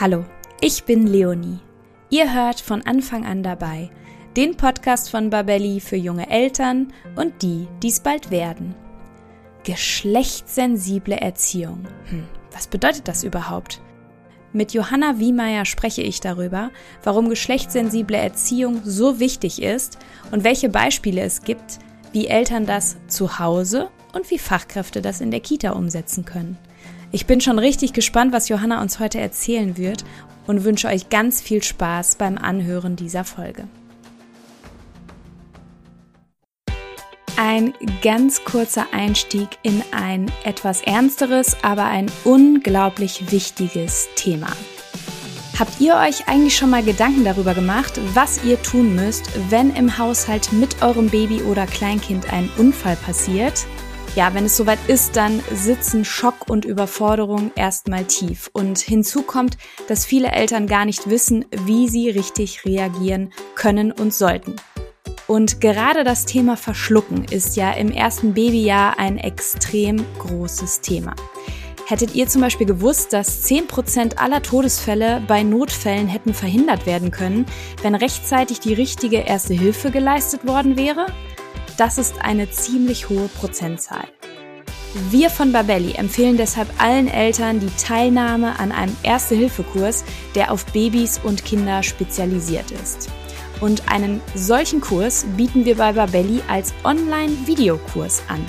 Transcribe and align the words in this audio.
Hallo, 0.00 0.24
ich 0.62 0.84
bin 0.84 1.06
Leonie. 1.06 1.58
Ihr 2.08 2.32
hört 2.32 2.60
von 2.60 2.80
Anfang 2.82 3.26
an 3.26 3.42
dabei 3.42 3.90
den 4.36 4.56
Podcast 4.56 5.10
von 5.10 5.28
Babelli 5.28 5.80
für 5.80 5.96
junge 5.96 6.30
Eltern 6.30 6.94
und 7.14 7.42
die, 7.42 7.68
die 7.82 7.88
es 7.88 8.00
bald 8.00 8.30
werden. 8.30 8.74
Geschlechtssensible 9.64 11.16
Erziehung. 11.16 11.84
Hm, 12.06 12.26
was 12.52 12.68
bedeutet 12.68 13.06
das 13.06 13.22
überhaupt? 13.22 13.82
Mit 14.54 14.72
Johanna 14.72 15.18
Wiemeyer 15.18 15.66
spreche 15.66 16.02
ich 16.02 16.20
darüber, 16.20 16.70
warum 17.02 17.28
geschlechtssensible 17.28 18.16
Erziehung 18.16 18.80
so 18.84 19.20
wichtig 19.20 19.60
ist 19.60 19.98
und 20.30 20.42
welche 20.42 20.70
Beispiele 20.70 21.20
es 21.20 21.42
gibt, 21.42 21.78
wie 22.12 22.28
Eltern 22.28 22.64
das 22.64 22.96
zu 23.08 23.38
Hause 23.38 23.90
und 24.14 24.30
wie 24.30 24.38
Fachkräfte 24.38 25.02
das 25.02 25.20
in 25.20 25.30
der 25.30 25.40
Kita 25.40 25.72
umsetzen 25.72 26.24
können. 26.24 26.56
Ich 27.14 27.26
bin 27.26 27.42
schon 27.42 27.58
richtig 27.58 27.92
gespannt, 27.92 28.32
was 28.32 28.48
Johanna 28.48 28.80
uns 28.80 28.98
heute 28.98 29.20
erzählen 29.20 29.76
wird 29.76 30.02
und 30.46 30.64
wünsche 30.64 30.88
euch 30.88 31.10
ganz 31.10 31.42
viel 31.42 31.62
Spaß 31.62 32.14
beim 32.16 32.38
Anhören 32.38 32.96
dieser 32.96 33.24
Folge. 33.24 33.68
Ein 37.36 37.74
ganz 38.02 38.44
kurzer 38.44 38.86
Einstieg 38.92 39.48
in 39.62 39.82
ein 39.90 40.32
etwas 40.44 40.80
ernsteres, 40.80 41.56
aber 41.62 41.84
ein 41.84 42.10
unglaublich 42.24 43.30
wichtiges 43.30 44.08
Thema. 44.16 44.48
Habt 45.58 45.80
ihr 45.80 45.96
euch 45.96 46.28
eigentlich 46.28 46.56
schon 46.56 46.70
mal 46.70 46.82
Gedanken 46.82 47.24
darüber 47.24 47.52
gemacht, 47.52 48.00
was 48.14 48.42
ihr 48.42 48.60
tun 48.62 48.94
müsst, 48.94 49.24
wenn 49.50 49.74
im 49.74 49.98
Haushalt 49.98 50.50
mit 50.52 50.82
eurem 50.82 51.10
Baby 51.10 51.42
oder 51.42 51.66
Kleinkind 51.66 52.32
ein 52.32 52.48
Unfall 52.56 52.96
passiert? 52.96 53.66
Ja, 54.14 54.34
wenn 54.34 54.44
es 54.44 54.58
soweit 54.58 54.78
ist, 54.88 55.16
dann 55.16 55.40
sitzen 55.50 56.04
Schock 56.04 56.50
und 56.50 56.66
Überforderung 56.66 57.50
erstmal 57.54 58.04
tief. 58.04 58.50
Und 58.52 58.78
hinzu 58.78 59.22
kommt, 59.22 59.56
dass 59.88 60.04
viele 60.04 60.32
Eltern 60.32 60.66
gar 60.66 60.84
nicht 60.84 61.08
wissen, 61.08 61.46
wie 61.64 61.88
sie 61.88 62.10
richtig 62.10 62.66
reagieren 62.66 63.32
können 63.54 63.90
und 63.90 64.12
sollten. 64.12 64.56
Und 65.28 65.62
gerade 65.62 66.04
das 66.04 66.26
Thema 66.26 66.58
Verschlucken 66.58 67.24
ist 67.24 67.56
ja 67.56 67.72
im 67.72 67.90
ersten 67.90 68.34
Babyjahr 68.34 68.98
ein 68.98 69.16
extrem 69.16 70.04
großes 70.18 70.82
Thema. 70.82 71.14
Hättet 71.86 72.14
ihr 72.14 72.28
zum 72.28 72.42
Beispiel 72.42 72.66
gewusst, 72.66 73.14
dass 73.14 73.44
10% 73.46 74.16
aller 74.16 74.42
Todesfälle 74.42 75.22
bei 75.26 75.42
Notfällen 75.42 76.06
hätten 76.06 76.34
verhindert 76.34 76.84
werden 76.84 77.10
können, 77.10 77.46
wenn 77.80 77.94
rechtzeitig 77.94 78.60
die 78.60 78.74
richtige 78.74 79.20
Erste 79.20 79.54
Hilfe 79.54 79.90
geleistet 79.90 80.46
worden 80.46 80.76
wäre? 80.76 81.06
Das 81.76 81.98
ist 81.98 82.20
eine 82.20 82.50
ziemlich 82.50 83.08
hohe 83.08 83.28
Prozentzahl. 83.28 84.06
Wir 85.10 85.30
von 85.30 85.52
Babelli 85.52 85.94
empfehlen 85.94 86.36
deshalb 86.36 86.68
allen 86.78 87.08
Eltern 87.08 87.60
die 87.60 87.70
Teilnahme 87.82 88.58
an 88.58 88.72
einem 88.72 88.94
Erste-Hilfe-Kurs, 89.02 90.04
der 90.34 90.52
auf 90.52 90.66
Babys 90.66 91.18
und 91.22 91.46
Kinder 91.46 91.82
spezialisiert 91.82 92.70
ist. 92.72 93.10
Und 93.60 93.90
einen 93.90 94.20
solchen 94.34 94.82
Kurs 94.82 95.24
bieten 95.36 95.64
wir 95.64 95.76
bei 95.76 95.92
Babelli 95.92 96.42
als 96.46 96.74
Online-Videokurs 96.84 98.22
an. 98.28 98.44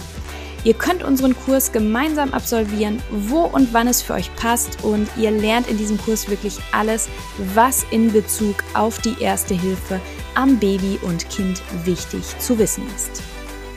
Ihr 0.65 0.73
könnt 0.73 1.03
unseren 1.03 1.35
Kurs 1.35 1.71
gemeinsam 1.71 2.33
absolvieren, 2.33 3.01
wo 3.11 3.41
und 3.41 3.73
wann 3.73 3.87
es 3.87 4.01
für 4.01 4.13
euch 4.13 4.33
passt 4.35 4.83
und 4.83 5.07
ihr 5.17 5.31
lernt 5.31 5.67
in 5.67 5.77
diesem 5.77 5.97
Kurs 5.97 6.29
wirklich 6.29 6.57
alles, 6.71 7.09
was 7.53 7.85
in 7.91 8.11
Bezug 8.11 8.55
auf 8.73 8.99
die 8.99 9.21
Erste 9.21 9.53
Hilfe 9.53 9.99
am 10.35 10.59
Baby 10.59 10.99
und 11.01 11.29
Kind 11.29 11.61
wichtig 11.85 12.37
zu 12.39 12.57
wissen 12.57 12.85
ist. 12.95 13.21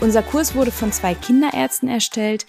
Unser 0.01 0.23
Kurs 0.23 0.55
wurde 0.55 0.71
von 0.71 0.93
zwei 0.93 1.15
Kinderärzten 1.15 1.89
erstellt, 1.89 2.47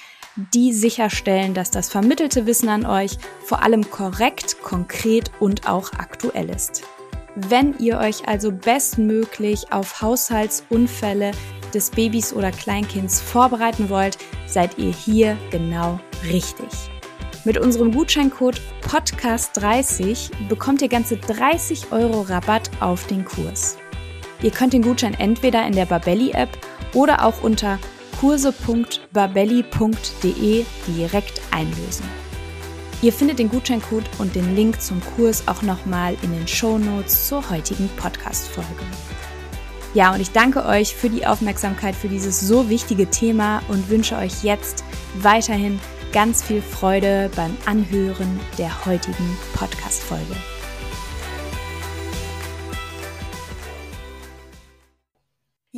die 0.53 0.73
sicherstellen, 0.73 1.53
dass 1.53 1.71
das 1.71 1.89
vermittelte 1.89 2.45
Wissen 2.45 2.69
an 2.69 2.85
euch 2.85 3.17
vor 3.43 3.63
allem 3.63 3.89
korrekt, 3.89 4.61
konkret 4.61 5.31
und 5.39 5.67
auch 5.67 5.93
aktuell 5.93 6.49
ist. 6.49 6.83
Wenn 7.35 7.77
ihr 7.77 7.99
euch 7.99 8.27
also 8.27 8.51
bestmöglich 8.51 9.71
auf 9.71 10.01
Haushaltsunfälle 10.01 11.31
des 11.73 11.91
Babys 11.91 12.33
oder 12.33 12.51
Kleinkinds 12.51 13.21
vorbereiten 13.21 13.89
wollt, 13.89 14.17
seid 14.47 14.77
ihr 14.77 14.91
hier 14.91 15.37
genau 15.51 15.99
richtig. 16.23 16.69
Mit 17.45 17.57
unserem 17.57 17.91
Gutscheincode 17.91 18.59
Podcast30 18.81 20.31
bekommt 20.49 20.81
ihr 20.81 20.89
ganze 20.89 21.17
30 21.17 21.91
Euro 21.91 22.21
Rabatt 22.21 22.69
auf 22.81 23.07
den 23.07 23.23
Kurs. 23.23 23.77
Ihr 24.41 24.51
könnt 24.51 24.73
den 24.73 24.83
Gutschein 24.83 25.15
entweder 25.15 25.65
in 25.65 25.73
der 25.73 25.85
Babelli-App 25.85 26.49
oder 26.93 27.25
auch 27.25 27.41
unter 27.41 27.79
kurse.babelli.de 28.19 30.65
direkt 30.87 31.41
einlösen. 31.51 32.05
Ihr 33.01 33.13
findet 33.13 33.39
den 33.39 33.49
Gutscheincode 33.49 34.09
und 34.17 34.35
den 34.35 34.55
Link 34.55 34.81
zum 34.81 34.99
Kurs 35.15 35.47
auch 35.47 35.61
nochmal 35.61 36.17
in 36.23 36.31
den 36.31 36.47
Show 36.47 36.79
Notes 36.79 37.27
zur 37.27 37.47
heutigen 37.49 37.89
Podcast-Folge. 37.97 38.83
Ja, 39.93 40.13
und 40.13 40.19
ich 40.19 40.31
danke 40.31 40.65
euch 40.65 40.95
für 40.95 41.09
die 41.09 41.25
Aufmerksamkeit 41.25 41.95
für 41.95 42.07
dieses 42.07 42.39
so 42.39 42.69
wichtige 42.69 43.09
Thema 43.09 43.61
und 43.67 43.89
wünsche 43.89 44.17
euch 44.17 44.43
jetzt 44.43 44.83
weiterhin 45.19 45.79
ganz 46.11 46.43
viel 46.43 46.61
Freude 46.61 47.29
beim 47.35 47.55
Anhören 47.65 48.39
der 48.57 48.85
heutigen 48.85 49.37
Podcast-Folge. 49.53 50.35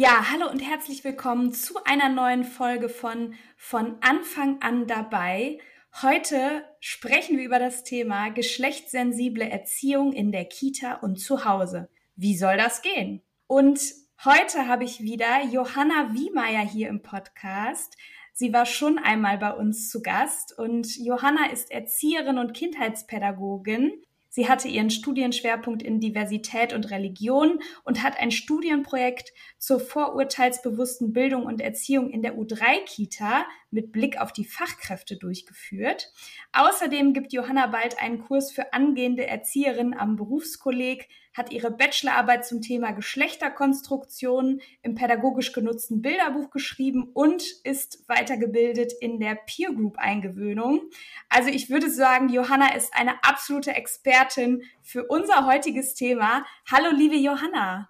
Ja, 0.02 0.32
hallo 0.32 0.50
und 0.50 0.62
herzlich 0.62 1.04
willkommen 1.04 1.52
zu 1.52 1.84
einer 1.84 2.08
neuen 2.08 2.46
Folge 2.46 2.88
von 2.88 3.34
Von 3.58 3.98
Anfang 4.00 4.62
an 4.62 4.88
dabei. 4.88 5.60
Heute 6.02 6.64
sprechen 6.80 7.38
wir 7.38 7.44
über 7.44 7.60
das 7.60 7.84
Thema 7.84 8.30
geschlechtssensible 8.30 9.44
Erziehung 9.44 10.14
in 10.14 10.32
der 10.32 10.46
Kita 10.46 10.94
und 11.02 11.18
zu 11.18 11.44
Hause. 11.44 11.90
Wie 12.16 12.38
soll 12.38 12.56
das 12.56 12.82
gehen? 12.82 13.24
Und 13.46 13.82
heute 14.24 14.70
habe 14.70 14.86
ich 14.86 15.02
wieder 15.02 15.44
Johanna 15.52 16.14
Wiemeyer 16.14 16.66
hier 16.66 16.88
im 16.88 17.02
Podcast. 17.02 17.98
Sie 18.32 18.54
war 18.54 18.66
schon 18.66 19.00
einmal 19.00 19.38
bei 19.38 19.52
uns 19.52 19.90
zu 19.90 20.02
Gast 20.02 20.58
und 20.58 20.96
Johanna 20.96 21.52
ist 21.52 21.72
Erzieherin 21.72 22.38
und 22.38 22.54
Kindheitspädagogin 22.54 24.02
Sie 24.30 24.48
hatte 24.48 24.68
ihren 24.68 24.92
Studienschwerpunkt 24.92 25.82
in 25.82 26.00
Diversität 26.00 26.72
und 26.72 26.92
Religion 26.92 27.60
und 27.84 28.04
hat 28.04 28.20
ein 28.20 28.30
Studienprojekt 28.30 29.34
zur 29.58 29.80
vorurteilsbewussten 29.80 31.14
Bildung 31.14 31.46
und 31.46 31.62
Erziehung 31.62 32.12
in 32.12 32.22
der 32.22 32.38
U3-Kita 32.38 33.46
mit 33.72 33.92
Blick 33.92 34.22
auf 34.22 34.32
die 34.32 34.46
Fachkräfte 34.46 35.18
durchgeführt. 35.18 36.14
Außerdem 36.54 37.14
gibt 37.14 37.34
Johanna 37.34 37.68
bald 37.68 38.00
einen 38.00 38.20
Kurs 38.20 38.52
für 38.52 38.72
angehende 38.72 39.26
Erzieherinnen 39.26 39.98
am 39.98 40.16
Berufskolleg, 40.16 41.10
hat 41.34 41.52
ihre 41.52 41.72
Bachelorarbeit 41.72 42.46
zum 42.46 42.62
Thema 42.62 42.92
Geschlechterkonstruktion 42.92 44.62
im 44.82 44.96
pädagogisch 44.96 45.54
genutzten 45.54 46.02
Bilderbuch 46.02 46.50
geschrieben 46.50 47.10
und 47.14 47.44
ist 47.64 48.08
weitergebildet 48.08 48.94
in 49.00 49.20
der 49.20 49.36
Peer 49.36 49.72
Group 49.74 49.98
Eingewöhnung. 49.98 50.82
Also 51.30 51.50
ich 51.50 51.70
würde 51.70 51.90
sagen, 51.90 52.30
Johanna 52.30 52.76
ist 52.76 52.94
eine 52.94 53.24
absolute 53.24 53.72
Expertin 53.72 54.64
für 54.82 55.06
unser 55.06 55.46
heutiges 55.46 55.94
Thema. 55.94 56.46
Hallo, 56.72 56.90
liebe 56.92 57.16
Johanna. 57.16 57.90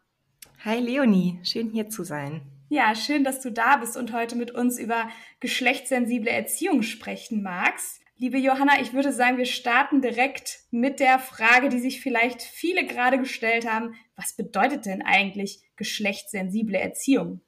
Hi 0.66 0.79
Leonie, 0.79 1.39
schön 1.44 1.69
hier 1.71 1.89
zu 1.89 2.03
sein. 2.03 2.41
Ja, 2.67 2.94
schön, 2.94 3.23
dass 3.23 3.41
du 3.41 3.51
da 3.51 3.77
bist 3.77 3.97
und 3.97 4.13
heute 4.13 4.35
mit 4.35 4.51
uns 4.51 4.77
über 4.77 5.09
geschlechtssensible 5.39 6.29
Erziehung 6.29 6.83
sprechen 6.83 7.41
magst. 7.41 8.01
Liebe 8.22 8.38
Johanna, 8.38 8.81
ich 8.81 8.91
würde 8.91 9.13
sagen, 9.13 9.38
wir 9.38 9.46
starten 9.46 10.02
direkt 10.02 10.59
mit 10.72 11.00
der 11.00 11.19
Frage, 11.19 11.69
die 11.69 11.80
sich 11.80 12.02
vielleicht 12.02 12.41
viele 12.41 12.85
gerade 12.85 13.18
gestellt 13.18 13.66
haben. 13.66 13.96
Was 14.18 14.34
bedeutet 14.34 14.85
denn 14.85 15.02
eigentlich 15.02 15.62
geschlechtssensible 15.78 16.78
Erziehung? 16.78 17.40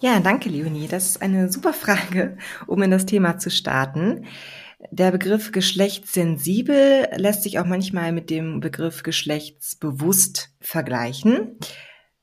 Ja, 0.00 0.20
danke, 0.20 0.48
Leonie. 0.48 0.88
Das 0.88 1.04
ist 1.04 1.20
eine 1.20 1.52
super 1.52 1.74
Frage, 1.74 2.38
um 2.66 2.82
in 2.82 2.90
das 2.90 3.04
Thema 3.04 3.36
zu 3.36 3.50
starten. 3.50 4.24
Der 4.90 5.10
Begriff 5.10 5.52
geschlechtssensibel 5.52 7.06
lässt 7.16 7.42
sich 7.42 7.58
auch 7.58 7.66
manchmal 7.66 8.12
mit 8.12 8.30
dem 8.30 8.60
Begriff 8.60 9.02
geschlechtsbewusst 9.02 10.48
vergleichen. 10.62 11.58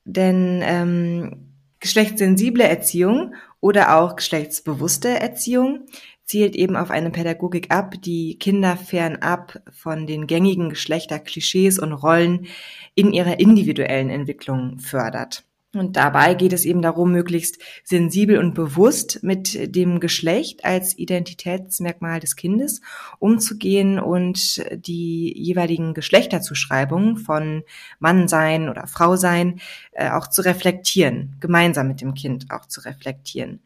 Denn 0.03 0.63
ähm, 0.63 1.53
geschlechtssensible 1.79 2.63
Erziehung 2.63 3.35
oder 3.59 3.97
auch 3.97 4.15
geschlechtsbewusste 4.15 5.19
Erziehung 5.19 5.85
zielt 6.25 6.55
eben 6.55 6.75
auf 6.75 6.91
eine 6.91 7.11
Pädagogik 7.11 7.71
ab, 7.71 7.95
die 8.01 8.37
Kinder 8.37 8.77
fernab 8.77 9.61
von 9.71 10.07
den 10.07 10.27
gängigen 10.27 10.69
Geschlechterklischees 10.69 11.79
und 11.79 11.93
Rollen 11.93 12.47
in 12.95 13.13
ihrer 13.13 13.39
individuellen 13.39 14.09
Entwicklung 14.09 14.79
fördert. 14.79 15.43
Und 15.75 15.97
dabei 15.97 16.35
geht 16.35 16.53
es 16.53 16.63
eben 16.63 16.81
darum, 16.81 17.11
möglichst 17.11 17.61
sensibel 17.83 18.37
und 18.37 18.53
bewusst 18.53 19.19
mit 19.23 19.75
dem 19.75 19.99
Geschlecht 19.99 20.63
als 20.63 20.97
Identitätsmerkmal 20.97 22.21
des 22.21 22.37
Kindes 22.37 22.79
umzugehen 23.19 23.99
und 23.99 24.63
die 24.71 25.33
jeweiligen 25.37 25.93
Geschlechterzuschreibungen 25.93 27.17
von 27.17 27.63
Mann 27.99 28.29
sein 28.29 28.69
oder 28.69 28.87
Frau 28.87 29.17
sein 29.17 29.59
äh, 29.91 30.09
auch 30.11 30.27
zu 30.27 30.43
reflektieren, 30.43 31.35
gemeinsam 31.41 31.89
mit 31.89 31.99
dem 31.99 32.13
Kind 32.13 32.51
auch 32.51 32.67
zu 32.67 32.79
reflektieren. 32.81 33.59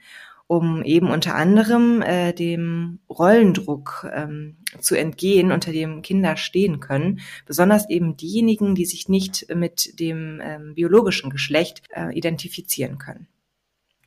Um 0.50 0.82
eben 0.84 1.12
unter 1.12 1.36
anderem 1.36 2.02
äh, 2.02 2.34
dem 2.34 3.02
Rollendruck 3.08 4.10
ähm, 4.12 4.58
zu 4.80 4.96
entgehen, 4.96 5.52
unter 5.52 5.72
dem 5.72 6.02
Kinder 6.02 6.38
stehen 6.38 6.80
können, 6.80 7.20
besonders 7.46 7.88
eben 7.88 8.18
diejenigen, 8.18 8.74
die 8.74 8.86
sich 8.86 9.08
nicht 9.08 9.46
mit 9.54 10.00
dem 10.00 10.42
ähm, 10.44 10.74
biologischen 10.74 11.30
Geschlecht 11.30 11.84
äh, 11.96 12.18
identifizieren 12.18 12.98
können. 12.98 13.28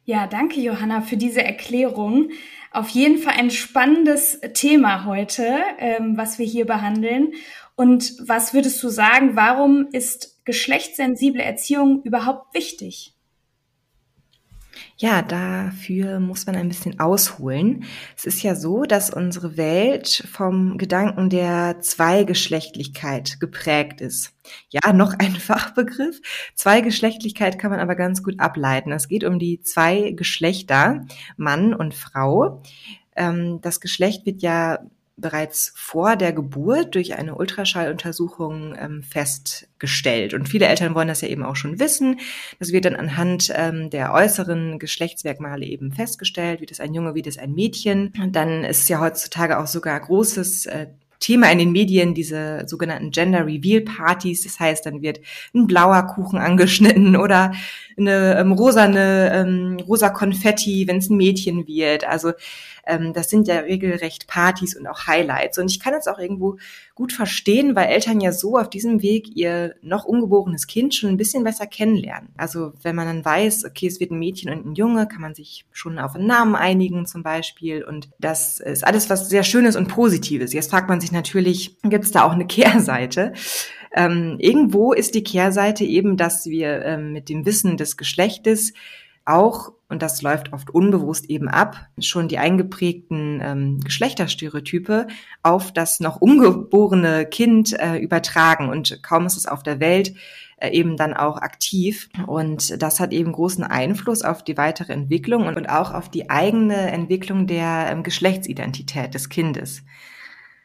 Ja, 0.04 0.26
danke 0.26 0.60
Johanna 0.60 1.02
für 1.02 1.16
diese 1.16 1.44
Erklärung. 1.44 2.30
Auf 2.72 2.88
jeden 2.88 3.18
Fall 3.18 3.34
ein 3.38 3.52
spannendes 3.52 4.40
Thema 4.52 5.04
heute, 5.04 5.60
ähm, 5.78 6.16
was 6.16 6.40
wir 6.40 6.46
hier 6.46 6.66
behandeln. 6.66 7.34
Und 7.76 8.14
was 8.18 8.52
würdest 8.52 8.82
du 8.82 8.88
sagen, 8.88 9.36
warum 9.36 9.86
ist 9.92 10.44
geschlechtssensible 10.44 11.40
Erziehung 11.40 12.02
überhaupt 12.02 12.52
wichtig? 12.52 13.11
Ja, 14.96 15.22
dafür 15.22 16.20
muss 16.20 16.46
man 16.46 16.56
ein 16.56 16.68
bisschen 16.68 17.00
ausholen. 17.00 17.84
Es 18.16 18.24
ist 18.24 18.42
ja 18.42 18.54
so, 18.54 18.84
dass 18.84 19.10
unsere 19.10 19.56
Welt 19.56 20.26
vom 20.30 20.78
Gedanken 20.78 21.30
der 21.30 21.80
Zweigeschlechtlichkeit 21.80 23.40
geprägt 23.40 24.00
ist. 24.00 24.34
Ja, 24.70 24.92
noch 24.92 25.14
ein 25.18 25.36
Fachbegriff. 25.36 26.20
Zweigeschlechtlichkeit 26.54 27.58
kann 27.58 27.70
man 27.70 27.80
aber 27.80 27.96
ganz 27.96 28.22
gut 28.22 28.38
ableiten. 28.40 28.92
Es 28.92 29.08
geht 29.08 29.24
um 29.24 29.38
die 29.38 29.60
zwei 29.60 30.12
Geschlechter, 30.12 31.06
Mann 31.36 31.74
und 31.74 31.94
Frau. 31.94 32.62
Ähm, 33.16 33.60
das 33.60 33.80
Geschlecht 33.80 34.24
wird 34.26 34.42
ja 34.42 34.78
bereits 35.22 35.72
vor 35.74 36.16
der 36.16 36.34
Geburt 36.34 36.94
durch 36.94 37.16
eine 37.16 37.34
Ultraschalluntersuchung 37.34 38.76
ähm, 38.78 39.02
festgestellt. 39.02 40.34
Und 40.34 40.50
viele 40.50 40.66
Eltern 40.66 40.94
wollen 40.94 41.08
das 41.08 41.22
ja 41.22 41.28
eben 41.28 41.44
auch 41.44 41.56
schon 41.56 41.80
wissen. 41.80 42.20
Das 42.58 42.72
wird 42.72 42.84
dann 42.84 42.96
anhand 42.96 43.50
ähm, 43.56 43.88
der 43.88 44.12
äußeren 44.12 44.78
Geschlechtsmerkmale 44.78 45.64
eben 45.64 45.92
festgestellt, 45.92 46.60
wie 46.60 46.66
das 46.66 46.80
ein 46.80 46.92
Junge, 46.92 47.14
wie 47.14 47.22
das 47.22 47.38
ein 47.38 47.54
Mädchen. 47.54 48.12
Und 48.22 48.36
dann 48.36 48.64
ist 48.64 48.90
ja 48.90 49.00
heutzutage 49.00 49.58
auch 49.58 49.66
sogar 49.66 49.98
großes 49.98 50.66
äh, 50.66 50.88
Thema 51.22 51.50
in 51.50 51.58
den 51.58 51.72
Medien, 51.72 52.14
diese 52.14 52.64
sogenannten 52.66 53.12
Gender 53.12 53.46
Reveal 53.46 53.80
Partys. 53.80 54.42
Das 54.42 54.60
heißt, 54.60 54.84
dann 54.84 55.02
wird 55.02 55.20
ein 55.54 55.66
blauer 55.66 56.02
Kuchen 56.08 56.38
angeschnitten 56.38 57.16
oder 57.22 57.52
eine 57.96 58.36
ähm, 58.38 58.52
rosane, 58.52 59.32
ähm, 59.32 59.78
rosa 59.86 60.10
Konfetti, 60.10 60.86
wenn 60.86 60.98
es 60.98 61.08
ein 61.08 61.16
Mädchen 61.16 61.66
wird. 61.66 62.04
Also 62.04 62.32
ähm, 62.84 63.12
das 63.12 63.30
sind 63.30 63.48
ja 63.48 63.60
regelrecht 63.60 64.26
Partys 64.26 64.76
und 64.76 64.86
auch 64.86 65.06
Highlights. 65.06 65.58
Und 65.58 65.70
ich 65.70 65.80
kann 65.80 65.94
es 65.94 66.06
auch 66.06 66.18
irgendwo 66.18 66.58
gut 66.94 67.12
verstehen, 67.12 67.76
weil 67.76 67.88
Eltern 67.88 68.20
ja 68.20 68.32
so 68.32 68.58
auf 68.58 68.70
diesem 68.70 69.02
Weg 69.02 69.36
ihr 69.36 69.74
noch 69.82 70.04
ungeborenes 70.04 70.66
Kind 70.66 70.94
schon 70.94 71.10
ein 71.10 71.16
bisschen 71.16 71.44
besser 71.44 71.66
kennenlernen. 71.66 72.30
Also 72.36 72.72
wenn 72.82 72.96
man 72.96 73.06
dann 73.06 73.24
weiß, 73.24 73.64
okay, 73.64 73.86
es 73.86 74.00
wird 74.00 74.10
ein 74.10 74.18
Mädchen 74.18 74.52
und 74.52 74.66
ein 74.66 74.74
Junge, 74.74 75.06
kann 75.06 75.20
man 75.20 75.34
sich 75.34 75.64
schon 75.72 75.98
auf 75.98 76.14
einen 76.14 76.26
Namen 76.26 76.54
einigen 76.54 77.06
zum 77.06 77.22
Beispiel. 77.22 77.84
Und 77.84 78.10
das 78.18 78.60
ist 78.60 78.86
alles 78.86 79.10
was 79.10 79.28
sehr 79.28 79.44
Schönes 79.44 79.76
und 79.76 79.88
Positives. 79.88 80.52
Jetzt 80.52 80.70
fragt 80.70 80.88
man 80.88 81.00
sich 81.00 81.12
natürlich, 81.12 81.80
gibt 81.82 82.04
es 82.04 82.10
da 82.10 82.24
auch 82.24 82.32
eine 82.32 82.46
Kehrseite? 82.52 83.32
Ähm, 83.94 84.36
irgendwo 84.38 84.92
ist 84.92 85.14
die 85.14 85.24
Kehrseite 85.24 85.84
eben, 85.84 86.16
dass 86.16 86.46
wir 86.46 86.82
ähm, 86.82 87.12
mit 87.12 87.28
dem 87.28 87.44
Wissen 87.44 87.76
des 87.76 87.96
Geschlechtes 87.96 88.72
auch, 89.24 89.72
und 89.92 90.02
das 90.02 90.22
läuft 90.22 90.52
oft 90.54 90.70
unbewusst 90.70 91.28
eben 91.28 91.48
ab, 91.48 91.86
schon 92.00 92.26
die 92.26 92.38
eingeprägten 92.38 93.40
ähm, 93.42 93.80
Geschlechterstereotype 93.84 95.06
auf 95.42 95.70
das 95.70 96.00
noch 96.00 96.16
ungeborene 96.16 97.26
Kind 97.26 97.78
äh, 97.78 97.98
übertragen. 97.98 98.70
Und 98.70 99.02
kaum 99.02 99.26
ist 99.26 99.36
es 99.36 99.46
auf 99.46 99.62
der 99.62 99.80
Welt, 99.80 100.14
äh, 100.56 100.70
eben 100.70 100.96
dann 100.96 101.12
auch 101.12 101.36
aktiv. 101.36 102.08
Und 102.26 102.80
das 102.82 103.00
hat 103.00 103.12
eben 103.12 103.32
großen 103.32 103.64
Einfluss 103.64 104.22
auf 104.22 104.42
die 104.42 104.56
weitere 104.56 104.94
Entwicklung 104.94 105.46
und, 105.46 105.68
auch 105.68 105.92
auf 105.92 106.08
die 106.08 106.30
eigene 106.30 106.90
Entwicklung 106.90 107.46
der 107.46 107.88
ähm, 107.90 108.02
Geschlechtsidentität 108.02 109.12
des 109.12 109.28
Kindes. 109.28 109.82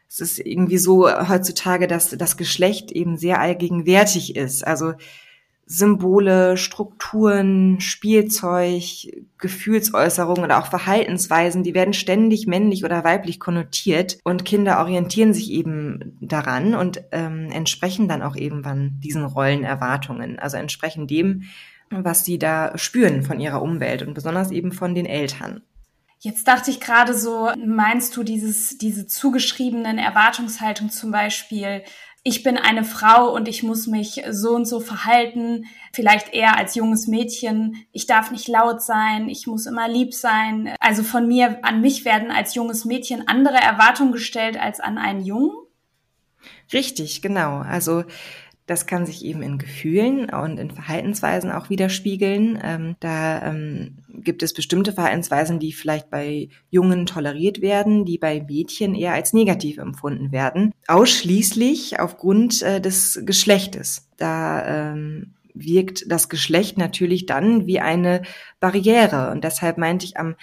Es 0.08 0.20
ist 0.20 0.38
irgendwie 0.38 0.78
so 0.78 1.06
heutzutage, 1.28 1.86
dass 1.86 2.10
das 2.10 2.38
Geschlecht 2.38 2.90
eben 2.92 3.18
sehr 3.18 3.40
allgegenwärtig 3.40 4.36
ist. 4.36 4.66
Also 4.66 4.94
Symbole, 5.70 6.56
Strukturen, 6.56 7.78
Spielzeug, 7.80 8.82
Gefühlsäußerungen 9.36 10.44
oder 10.44 10.58
auch 10.58 10.66
Verhaltensweisen, 10.66 11.62
die 11.62 11.74
werden 11.74 11.92
ständig 11.92 12.46
männlich 12.46 12.86
oder 12.86 13.04
weiblich 13.04 13.38
konnotiert 13.38 14.18
und 14.24 14.46
Kinder 14.46 14.80
orientieren 14.80 15.34
sich 15.34 15.50
eben 15.50 16.16
daran 16.22 16.74
und 16.74 17.02
ähm, 17.12 17.50
entsprechen 17.52 18.08
dann 18.08 18.22
auch 18.22 18.34
irgendwann 18.34 18.98
diesen 19.04 19.26
Rollenerwartungen, 19.26 20.38
also 20.38 20.56
entsprechen 20.56 21.06
dem, 21.06 21.42
was 21.90 22.24
sie 22.24 22.38
da 22.38 22.76
spüren 22.78 23.22
von 23.22 23.38
ihrer 23.38 23.60
Umwelt 23.60 24.02
und 24.02 24.14
besonders 24.14 24.50
eben 24.50 24.72
von 24.72 24.94
den 24.94 25.06
Eltern. 25.06 25.60
Jetzt 26.20 26.48
dachte 26.48 26.72
ich 26.72 26.80
gerade 26.80 27.14
so, 27.14 27.52
meinst 27.64 28.16
du 28.16 28.24
dieses, 28.24 28.76
diese 28.76 29.06
zugeschriebenen 29.06 29.98
Erwartungshaltung 29.98 30.90
zum 30.90 31.12
Beispiel, 31.12 31.84
ich 32.24 32.42
bin 32.42 32.58
eine 32.58 32.84
Frau 32.84 33.32
und 33.32 33.48
ich 33.48 33.62
muss 33.62 33.86
mich 33.86 34.22
so 34.30 34.50
und 34.54 34.66
so 34.66 34.80
verhalten, 34.80 35.66
vielleicht 35.92 36.34
eher 36.34 36.56
als 36.56 36.74
junges 36.74 37.06
Mädchen, 37.06 37.86
ich 37.92 38.06
darf 38.06 38.30
nicht 38.30 38.48
laut 38.48 38.82
sein, 38.82 39.28
ich 39.28 39.46
muss 39.46 39.66
immer 39.66 39.88
lieb 39.88 40.12
sein. 40.12 40.74
Also 40.80 41.02
von 41.02 41.26
mir 41.26 41.58
an 41.62 41.80
mich 41.80 42.04
werden 42.04 42.30
als 42.30 42.54
junges 42.54 42.84
Mädchen 42.84 43.28
andere 43.28 43.56
Erwartungen 43.56 44.12
gestellt 44.12 44.60
als 44.60 44.80
an 44.80 44.98
einen 44.98 45.24
Jungen? 45.24 45.52
Richtig, 46.72 47.22
genau. 47.22 47.58
Also 47.58 48.04
das 48.68 48.86
kann 48.86 49.06
sich 49.06 49.24
eben 49.24 49.40
in 49.40 49.56
Gefühlen 49.56 50.28
und 50.28 50.60
in 50.60 50.70
Verhaltensweisen 50.70 51.50
auch 51.50 51.70
widerspiegeln. 51.70 52.58
Ähm, 52.62 52.96
da 53.00 53.42
ähm, 53.50 53.96
gibt 54.08 54.42
es 54.42 54.52
bestimmte 54.52 54.92
Verhaltensweisen, 54.92 55.58
die 55.58 55.72
vielleicht 55.72 56.10
bei 56.10 56.50
Jungen 56.68 57.06
toleriert 57.06 57.62
werden, 57.62 58.04
die 58.04 58.18
bei 58.18 58.44
Mädchen 58.46 58.94
eher 58.94 59.14
als 59.14 59.32
negativ 59.32 59.78
empfunden 59.78 60.32
werden. 60.32 60.74
Ausschließlich 60.86 61.98
aufgrund 61.98 62.60
äh, 62.60 62.78
des 62.78 63.22
Geschlechtes. 63.24 64.06
Da 64.18 64.92
ähm, 64.92 65.32
wirkt 65.54 66.04
das 66.12 66.28
Geschlecht 66.28 66.76
natürlich 66.76 67.24
dann 67.24 67.66
wie 67.66 67.80
eine 67.80 68.20
Barriere. 68.60 69.30
Und 69.30 69.44
deshalb 69.44 69.78
meinte 69.78 70.04
ich 70.04 70.18
am 70.18 70.36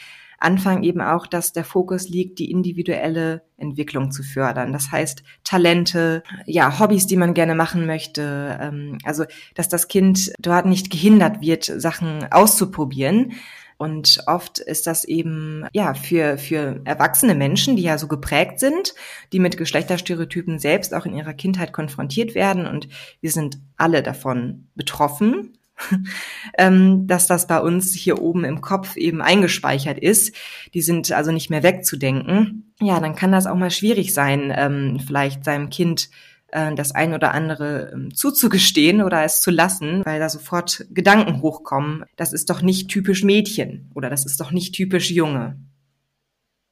Anfang 0.46 0.84
eben 0.84 1.02
auch, 1.02 1.28
dass 1.28 1.52
der 1.52 1.66
Fokus 1.66 2.08
liegt, 2.08 2.40
die 2.40 2.52
individuelle 2.52 3.42
Entwicklung 3.58 4.12
zu 4.12 4.24
fördern. 4.24 4.72
Das 4.72 4.92
heißt, 4.92 5.24
Talente, 5.44 6.24
ja, 6.46 6.80
Hobbys, 6.80 7.08
die 7.08 7.18
man 7.18 7.34
gerne 7.34 7.56
machen 7.56 7.86
möchte. 7.86 8.58
Ähm, 8.62 9.00
also, 9.04 9.26
dass 9.56 9.68
das 9.68 9.88
Kind 9.88 10.32
dort 10.40 10.66
nicht 10.66 10.90
gehindert 10.92 11.42
wird, 11.42 11.66
Sachen 11.66 12.32
auszuprobieren. 12.32 13.34
Und 13.78 14.20
oft 14.28 14.60
ist 14.60 14.88
das 14.88 15.04
eben, 15.04 15.66
ja, 15.74 15.94
für, 15.94 16.38
für 16.38 16.80
erwachsene 16.86 17.36
Menschen, 17.36 17.76
die 17.76 17.84
ja 17.84 17.98
so 17.98 18.08
geprägt 18.08 18.60
sind, 18.60 18.94
die 19.34 19.40
mit 19.40 19.58
Geschlechterstereotypen 19.58 20.60
selbst 20.60 20.94
auch 20.94 21.06
in 21.06 21.16
ihrer 21.16 21.34
Kindheit 21.34 21.74
konfrontiert 21.74 22.36
werden. 22.36 22.68
Und 22.68 22.88
wir 23.20 23.32
sind 23.32 23.58
alle 23.76 24.02
davon 24.02 24.68
betroffen. 24.76 25.58
ähm, 26.58 27.08
dass 27.08 27.28
das 27.28 27.48
bei 27.48 27.60
uns 27.60 27.94
hier 27.94 28.22
oben 28.22 28.44
im 28.44 28.62
Kopf 28.62 28.96
eben 28.96 29.22
eingespeichert 29.22 30.00
ist. 30.00 30.36
Die 30.74 30.82
sind 30.82 31.12
also 31.12 31.32
nicht 31.32 31.50
mehr 31.50 31.64
wegzudenken. 31.64 32.74
Ja, 32.80 33.00
dann 33.00 33.16
kann 33.16 33.32
das 33.32 33.48
auch 33.48 33.56
mal 33.56 33.72
schwierig 33.72 34.14
sein, 34.14 34.54
ähm, 34.56 35.00
vielleicht 35.06 35.44
seinem 35.44 35.70
Kind 35.70 36.10
äh, 36.50 36.74
das 36.74 36.94
ein 36.94 37.14
oder 37.14 37.34
andere 37.34 37.92
ähm, 37.94 38.14
zuzugestehen 38.14 39.02
oder 39.02 39.24
es 39.24 39.42
zu 39.42 39.52
lassen, 39.52 40.04
weil 40.06 40.20
da 40.20 40.30
sofort 40.30 40.86
Gedanken 40.92 41.42
hochkommen. 41.42 42.06
Das 42.16 42.34
ist 42.34 42.50
doch 42.50 42.62
nicht 42.62 42.90
typisch 42.90 43.24
Mädchen 43.24 43.92
oder 43.94 44.10
das 44.10 44.26
ist 44.26 44.40
doch 44.40 44.52
nicht 44.52 44.74
typisch 44.74 45.12
Junge. 45.12 45.58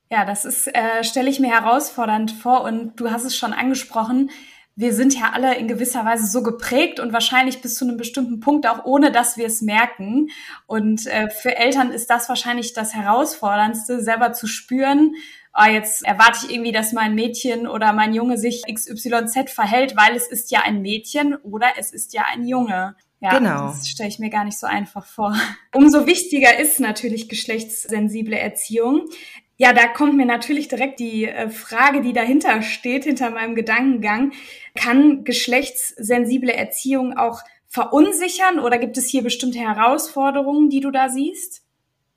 Ja, 0.10 0.26
das 0.26 0.46
ist, 0.46 0.68
äh, 0.68 1.04
stelle 1.04 1.30
ich 1.30 1.40
mir 1.40 1.50
herausfordernd 1.50 2.32
vor 2.32 2.64
und 2.64 3.00
du 3.00 3.10
hast 3.10 3.24
es 3.24 3.36
schon 3.36 3.52
angesprochen 3.52 4.30
wir 4.76 4.94
sind 4.94 5.14
ja 5.14 5.32
alle 5.34 5.56
in 5.56 5.68
gewisser 5.68 6.04
Weise 6.04 6.26
so 6.26 6.42
geprägt 6.42 7.00
und 7.00 7.14
wahrscheinlich 7.14 7.62
bis 7.62 7.76
zu 7.76 7.86
einem 7.86 7.98
bestimmten 7.98 8.40
Punkt 8.40 8.68
auch 8.68 8.86
ohne, 8.86 9.12
dass 9.12 9.38
wir 9.38 9.46
es 9.46 9.62
merken. 9.62 10.30
Und 10.66 11.06
äh, 11.08 11.30
für 11.30 11.56
Eltern 11.56 11.92
ist 11.92 12.10
das 12.10 12.28
wahrscheinlich 12.28 12.74
das 12.74 12.94
Herausforderndste, 12.94 14.02
selber 14.02 14.34
zu 14.34 14.48
spüren, 14.48 15.16
oh, 15.56 15.70
jetzt 15.70 16.04
erwarte 16.04 16.46
ich 16.46 16.54
irgendwie, 16.54 16.72
dass 16.72 16.94
mein 16.94 17.16
Mädchen 17.16 17.68
oder 17.68 17.94
mein 17.94 18.14
Junge 18.14 18.38
sich 18.38 18.64
XYZ 18.72 19.52
verhält, 19.52 19.96
weil 19.96 20.16
es 20.16 20.28
ist 20.28 20.52
ja 20.52 20.62
ein 20.62 20.82
Mädchen 20.82 21.36
oder 21.36 21.68
es 21.78 21.92
ist 21.92 22.14
ja 22.14 22.26
ein 22.34 22.48
Junge. 22.48 22.96
Ja, 23.20 23.38
genau. 23.38 23.68
das 23.68 23.88
stelle 23.88 24.10
ich 24.10 24.20
mir 24.20 24.30
gar 24.30 24.44
nicht 24.44 24.60
so 24.60 24.68
einfach 24.68 25.06
vor. 25.06 25.34
Umso 25.74 26.06
wichtiger 26.06 26.60
ist 26.60 26.82
natürlich 26.82 27.30
geschlechtssensible 27.30 28.38
Erziehung. 28.38 29.08
Ja, 29.58 29.72
da 29.72 29.88
kommt 29.88 30.16
mir 30.16 30.26
natürlich 30.26 30.68
direkt 30.68 31.00
die 31.00 31.26
äh, 31.26 31.50
Frage, 31.50 32.02
die 32.02 32.14
dahinter 32.14 32.62
steht, 32.64 33.04
hinter 33.04 33.30
meinem 33.30 33.56
Gedankengang. 33.56 34.34
Kann 34.76 35.24
geschlechtssensible 35.24 36.52
Erziehung 36.52 37.16
auch 37.16 37.42
verunsichern 37.68 38.60
oder 38.60 38.78
gibt 38.78 38.98
es 38.98 39.08
hier 39.10 39.24
bestimmte 39.24 39.60
Herausforderungen, 39.60 40.70
die 40.70 40.80
du 40.80 40.92
da 40.92 41.10
siehst? 41.10 41.64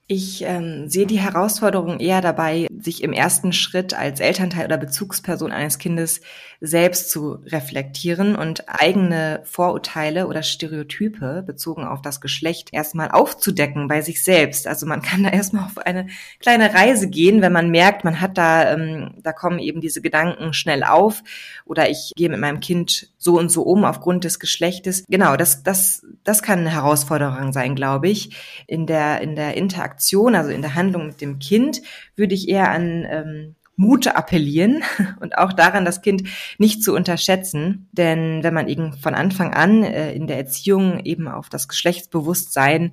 Ich 0.08 0.42
ähm, 0.42 0.88
sehe 0.88 1.06
die 1.06 1.18
Herausforderung 1.18 1.98
eher 1.98 2.20
dabei, 2.20 2.68
sich 2.78 3.02
im 3.02 3.12
ersten 3.12 3.52
Schritt 3.52 3.92
als 3.92 4.20
Elternteil 4.20 4.66
oder 4.66 4.76
Bezugsperson 4.76 5.50
eines 5.50 5.78
Kindes 5.78 6.20
selbst 6.60 7.10
zu 7.10 7.40
reflektieren 7.44 8.36
und 8.36 8.68
eigene 8.68 9.42
Vorurteile 9.44 10.28
oder 10.28 10.44
Stereotype 10.44 11.42
bezogen 11.44 11.84
auf 11.84 12.02
das 12.02 12.20
Geschlecht 12.20 12.68
erstmal 12.72 13.10
aufzudecken 13.10 13.88
bei 13.88 14.00
sich 14.00 14.22
selbst. 14.22 14.68
Also 14.68 14.86
man 14.86 15.02
kann 15.02 15.24
da 15.24 15.30
erstmal 15.30 15.64
auf 15.64 15.78
eine 15.78 16.06
kleine 16.38 16.72
Reise 16.72 17.10
gehen, 17.10 17.42
wenn 17.42 17.52
man 17.52 17.70
merkt, 17.70 18.04
man 18.04 18.20
hat 18.20 18.38
da, 18.38 18.74
ähm, 18.74 19.14
da 19.24 19.32
kommen 19.32 19.58
eben 19.58 19.80
diese 19.80 20.00
Gedanken 20.00 20.52
schnell 20.52 20.84
auf 20.84 21.24
oder 21.64 21.90
ich 21.90 22.12
gehe 22.14 22.28
mit 22.28 22.38
meinem 22.38 22.60
Kind 22.60 23.10
so 23.18 23.36
und 23.36 23.50
so 23.50 23.62
um 23.62 23.84
aufgrund 23.84 24.22
des 24.22 24.38
Geschlechtes. 24.38 25.02
Genau, 25.08 25.36
das, 25.36 25.64
das, 25.64 26.06
das 26.22 26.44
kann 26.44 26.60
eine 26.60 26.70
Herausforderung 26.70 27.52
sein, 27.52 27.74
glaube 27.74 28.08
ich. 28.08 28.36
In 28.68 28.86
der, 28.86 29.20
in 29.20 29.34
der 29.34 29.56
Interaktion, 29.56 29.95
also 30.34 30.50
in 30.50 30.62
der 30.62 30.74
Handlung 30.74 31.06
mit 31.06 31.20
dem 31.20 31.38
Kind, 31.38 31.82
würde 32.16 32.34
ich 32.34 32.48
eher 32.48 32.70
an 32.70 33.06
ähm, 33.08 33.54
Mut 33.76 34.06
appellieren 34.08 34.82
und 35.20 35.38
auch 35.38 35.52
daran, 35.52 35.84
das 35.84 36.00
Kind 36.00 36.24
nicht 36.58 36.82
zu 36.82 36.94
unterschätzen. 36.94 37.88
Denn 37.92 38.42
wenn 38.42 38.54
man 38.54 38.68
eben 38.68 38.94
von 38.94 39.14
Anfang 39.14 39.52
an 39.54 39.84
äh, 39.84 40.12
in 40.12 40.26
der 40.26 40.38
Erziehung 40.38 41.00
eben 41.04 41.28
auf 41.28 41.48
das 41.48 41.68
Geschlechtsbewusstsein 41.68 42.92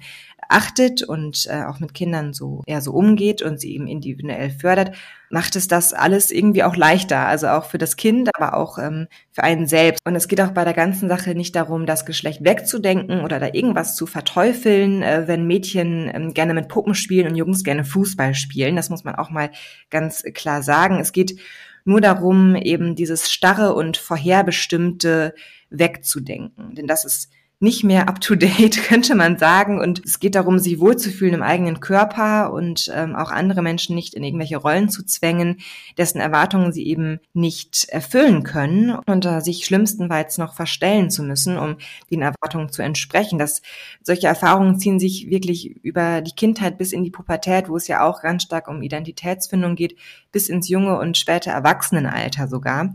achtet 0.50 1.04
und 1.04 1.48
äh, 1.50 1.64
auch 1.64 1.80
mit 1.80 1.94
Kindern 1.94 2.34
so 2.34 2.64
eher 2.66 2.82
so 2.82 2.92
umgeht 2.92 3.42
und 3.42 3.60
sie 3.60 3.74
eben 3.74 3.88
individuell 3.88 4.50
fördert, 4.50 4.96
macht 5.30 5.56
es 5.56 5.68
das 5.68 5.94
alles 5.94 6.32
irgendwie 6.32 6.64
auch 6.64 6.76
leichter. 6.76 7.26
Also 7.28 7.48
auch 7.48 7.66
für 7.66 7.78
das 7.78 7.96
Kind, 7.98 8.30
aber 8.36 8.56
auch 8.56 8.78
ähm, 8.78 9.08
für 9.32 9.44
einen 9.44 9.68
selbst. 9.68 10.00
Und 10.06 10.16
es 10.16 10.28
geht 10.28 10.42
auch 10.42 10.52
bei 10.52 10.64
der 10.64 10.74
ganzen 10.74 11.10
Sache 11.10 11.36
nicht 11.36 11.56
darum, 11.56 11.86
das 11.86 12.06
Geschlecht 12.06 12.44
wegzudenken 12.44 13.22
oder 13.22 13.40
da 13.40 13.48
irgendwas 13.52 13.96
zu 13.96 14.06
verteufeln, 14.06 15.02
äh, 15.02 15.28
wenn 15.28 15.48
Mädchen 15.48 16.12
ähm, 16.14 16.34
gerne 16.34 16.54
mit 16.54 16.68
Puppen 16.68 16.96
spielen 16.96 17.28
und 17.28 17.36
Jungs 17.36 17.64
gerne 17.64 17.84
Fußball 17.84 18.36
spielen. 18.36 18.76
Das 18.76 18.90
muss 18.90 19.04
man 19.04 19.16
auch 19.16 19.30
mal 19.30 19.50
ganz 19.90 20.24
klar 20.34 20.62
sagen. 20.62 21.00
Es 21.00 21.12
geht 21.12 21.40
nur 21.86 22.02
darum, 22.02 22.56
eben 22.56 22.96
dieses 22.96 23.32
starre 23.32 23.74
und 23.74 23.98
vorherbestimmte 23.98 25.34
wegzudenken. 25.70 26.76
Denn 26.76 26.88
das 26.88 27.06
ist 27.06 27.30
nicht 27.63 27.84
mehr 27.84 28.10
up-to-date, 28.10 28.84
könnte 28.88 29.15
man 29.15 29.39
sagen. 29.39 29.79
Und 29.79 30.03
es 30.05 30.20
geht 30.20 30.36
darum, 30.36 30.60
sich 30.60 30.79
wohlzufühlen 30.79 31.34
im 31.34 31.41
eigenen 31.41 31.79
Körper 31.79 32.53
und 32.53 32.91
ähm, 32.93 33.15
auch 33.15 33.32
andere 33.32 33.62
Menschen 33.62 33.96
nicht 33.96 34.13
in 34.13 34.24
irgendwelche 34.24 34.58
Rollen 34.58 34.89
zu 34.89 35.03
zwängen, 35.03 35.58
dessen 35.98 36.20
Erwartungen 36.20 36.74
sie 36.74 36.86
eben 36.86 37.20
nicht 37.34 37.86
erfüllen 37.89 38.43
können 38.43 38.91
und 39.08 39.25
äh, 39.25 39.39
sich 39.41 39.65
schlimmstenfalls 39.65 40.38
noch 40.38 40.53
verstellen 40.53 41.10
zu 41.10 41.24
müssen, 41.24 41.58
um 41.58 41.77
den 42.12 42.22
Erwartungen 42.22 42.70
zu 42.70 42.84
entsprechen. 42.84 43.39
Das, 43.39 43.62
solche 44.03 44.27
Erfahrungen 44.27 44.77
ziehen 44.77 45.00
sich 45.00 45.29
wirklich 45.29 45.77
über 45.84 46.22
die 46.22 46.36
Kindheit 46.36 46.77
bis 46.77 46.91
in 46.91 47.03
die 47.03 47.12
Pubertät, 47.12 47.70
wo 47.70 47.77
es 47.77 47.88
ja 47.88 48.03
auch 48.03 48.22
ganz 48.22 48.43
stark 48.43 48.67
um 48.67 48.82
Identitätsfindung 48.82 49.75
geht, 49.75 49.98
bis 50.34 50.50
ins 50.50 50.67
junge 50.67 51.00
und 51.00 51.17
späte 51.17 51.50
Erwachsenenalter 51.50 52.48
sogar 52.50 52.93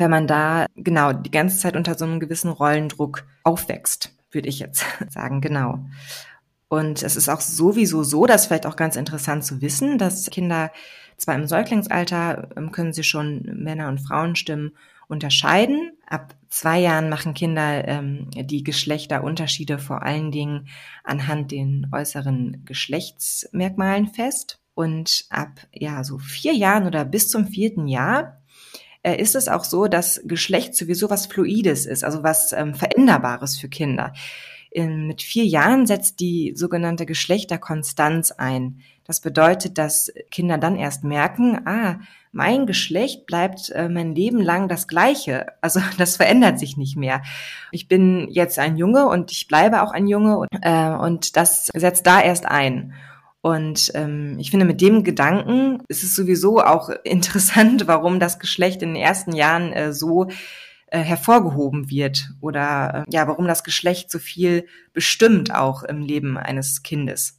wenn 0.00 0.10
man 0.10 0.26
da 0.26 0.66
genau 0.74 1.12
die 1.12 1.30
ganze 1.30 1.58
Zeit 1.58 1.76
unter 1.76 1.96
so 1.96 2.04
einem 2.04 2.20
gewissen 2.20 2.50
Rollendruck 2.50 3.24
aufwächst, 3.42 4.14
würde 4.30 4.48
ich 4.48 4.58
jetzt 4.58 4.84
sagen, 5.08 5.40
genau. 5.40 5.84
Und 6.68 7.02
es 7.02 7.16
ist 7.16 7.28
auch 7.28 7.40
sowieso 7.40 8.02
so, 8.02 8.26
dass 8.26 8.46
vielleicht 8.46 8.66
auch 8.66 8.76
ganz 8.76 8.96
interessant 8.96 9.44
zu 9.44 9.60
wissen, 9.60 9.98
dass 9.98 10.28
Kinder 10.30 10.72
zwar 11.16 11.36
im 11.36 11.46
Säuglingsalter 11.46 12.48
ähm, 12.56 12.72
können 12.72 12.92
sie 12.92 13.04
schon 13.04 13.42
Männer- 13.42 13.88
und 13.88 14.00
Frauenstimmen 14.00 14.72
unterscheiden. 15.06 15.92
Ab 16.06 16.34
zwei 16.48 16.80
Jahren 16.80 17.08
machen 17.08 17.34
Kinder 17.34 17.86
ähm, 17.86 18.28
die 18.34 18.64
Geschlechterunterschiede 18.64 19.78
vor 19.78 20.02
allen 20.02 20.32
Dingen 20.32 20.68
anhand 21.04 21.52
den 21.52 21.86
äußeren 21.92 22.62
Geschlechtsmerkmalen 22.64 24.08
fest. 24.08 24.58
Und 24.74 25.26
ab 25.30 25.68
ja 25.72 26.02
so 26.02 26.18
vier 26.18 26.52
Jahren 26.52 26.86
oder 26.86 27.04
bis 27.04 27.28
zum 27.28 27.46
vierten 27.46 27.86
Jahr 27.86 28.42
ist 29.12 29.34
es 29.34 29.48
auch 29.48 29.64
so, 29.64 29.86
dass 29.86 30.20
Geschlecht 30.24 30.74
sowieso 30.74 31.10
was 31.10 31.26
Fluides 31.26 31.86
ist, 31.86 32.04
also 32.04 32.22
was 32.22 32.52
ähm, 32.52 32.74
Veränderbares 32.74 33.58
für 33.58 33.68
Kinder. 33.68 34.12
In, 34.70 35.06
mit 35.06 35.22
vier 35.22 35.44
Jahren 35.44 35.86
setzt 35.86 36.18
die 36.20 36.52
sogenannte 36.56 37.06
Geschlechterkonstanz 37.06 38.32
ein. 38.32 38.80
Das 39.04 39.20
bedeutet, 39.20 39.78
dass 39.78 40.12
Kinder 40.30 40.58
dann 40.58 40.76
erst 40.76 41.04
merken, 41.04 41.60
ah, 41.66 42.00
mein 42.32 42.66
Geschlecht 42.66 43.26
bleibt 43.26 43.70
äh, 43.70 43.88
mein 43.88 44.14
Leben 44.14 44.40
lang 44.40 44.68
das 44.68 44.88
gleiche. 44.88 45.46
Also 45.60 45.80
das 45.98 46.16
verändert 46.16 46.58
sich 46.58 46.76
nicht 46.76 46.96
mehr. 46.96 47.22
Ich 47.70 47.86
bin 47.86 48.28
jetzt 48.30 48.58
ein 48.58 48.76
Junge 48.76 49.06
und 49.06 49.30
ich 49.30 49.46
bleibe 49.46 49.82
auch 49.82 49.92
ein 49.92 50.08
Junge 50.08 50.38
und, 50.38 50.48
äh, 50.62 50.90
und 50.90 51.36
das 51.36 51.66
setzt 51.72 52.06
da 52.06 52.20
erst 52.20 52.46
ein. 52.46 52.94
Und 53.44 53.92
ähm, 53.94 54.38
ich 54.38 54.50
finde, 54.50 54.64
mit 54.64 54.80
dem 54.80 55.04
Gedanken 55.04 55.82
ist 55.88 56.02
es 56.02 56.16
sowieso 56.16 56.62
auch 56.62 56.88
interessant, 57.04 57.86
warum 57.86 58.18
das 58.18 58.38
Geschlecht 58.38 58.80
in 58.80 58.94
den 58.94 59.02
ersten 59.02 59.34
Jahren 59.34 59.70
äh, 59.74 59.92
so 59.92 60.28
äh, 60.86 61.00
hervorgehoben 61.00 61.90
wird 61.90 62.30
oder 62.40 63.04
äh, 63.06 63.14
ja, 63.14 63.28
warum 63.28 63.46
das 63.46 63.62
Geschlecht 63.62 64.10
so 64.10 64.18
viel 64.18 64.66
bestimmt 64.94 65.54
auch 65.54 65.82
im 65.82 66.00
Leben 66.00 66.38
eines 66.38 66.82
Kindes. 66.82 67.38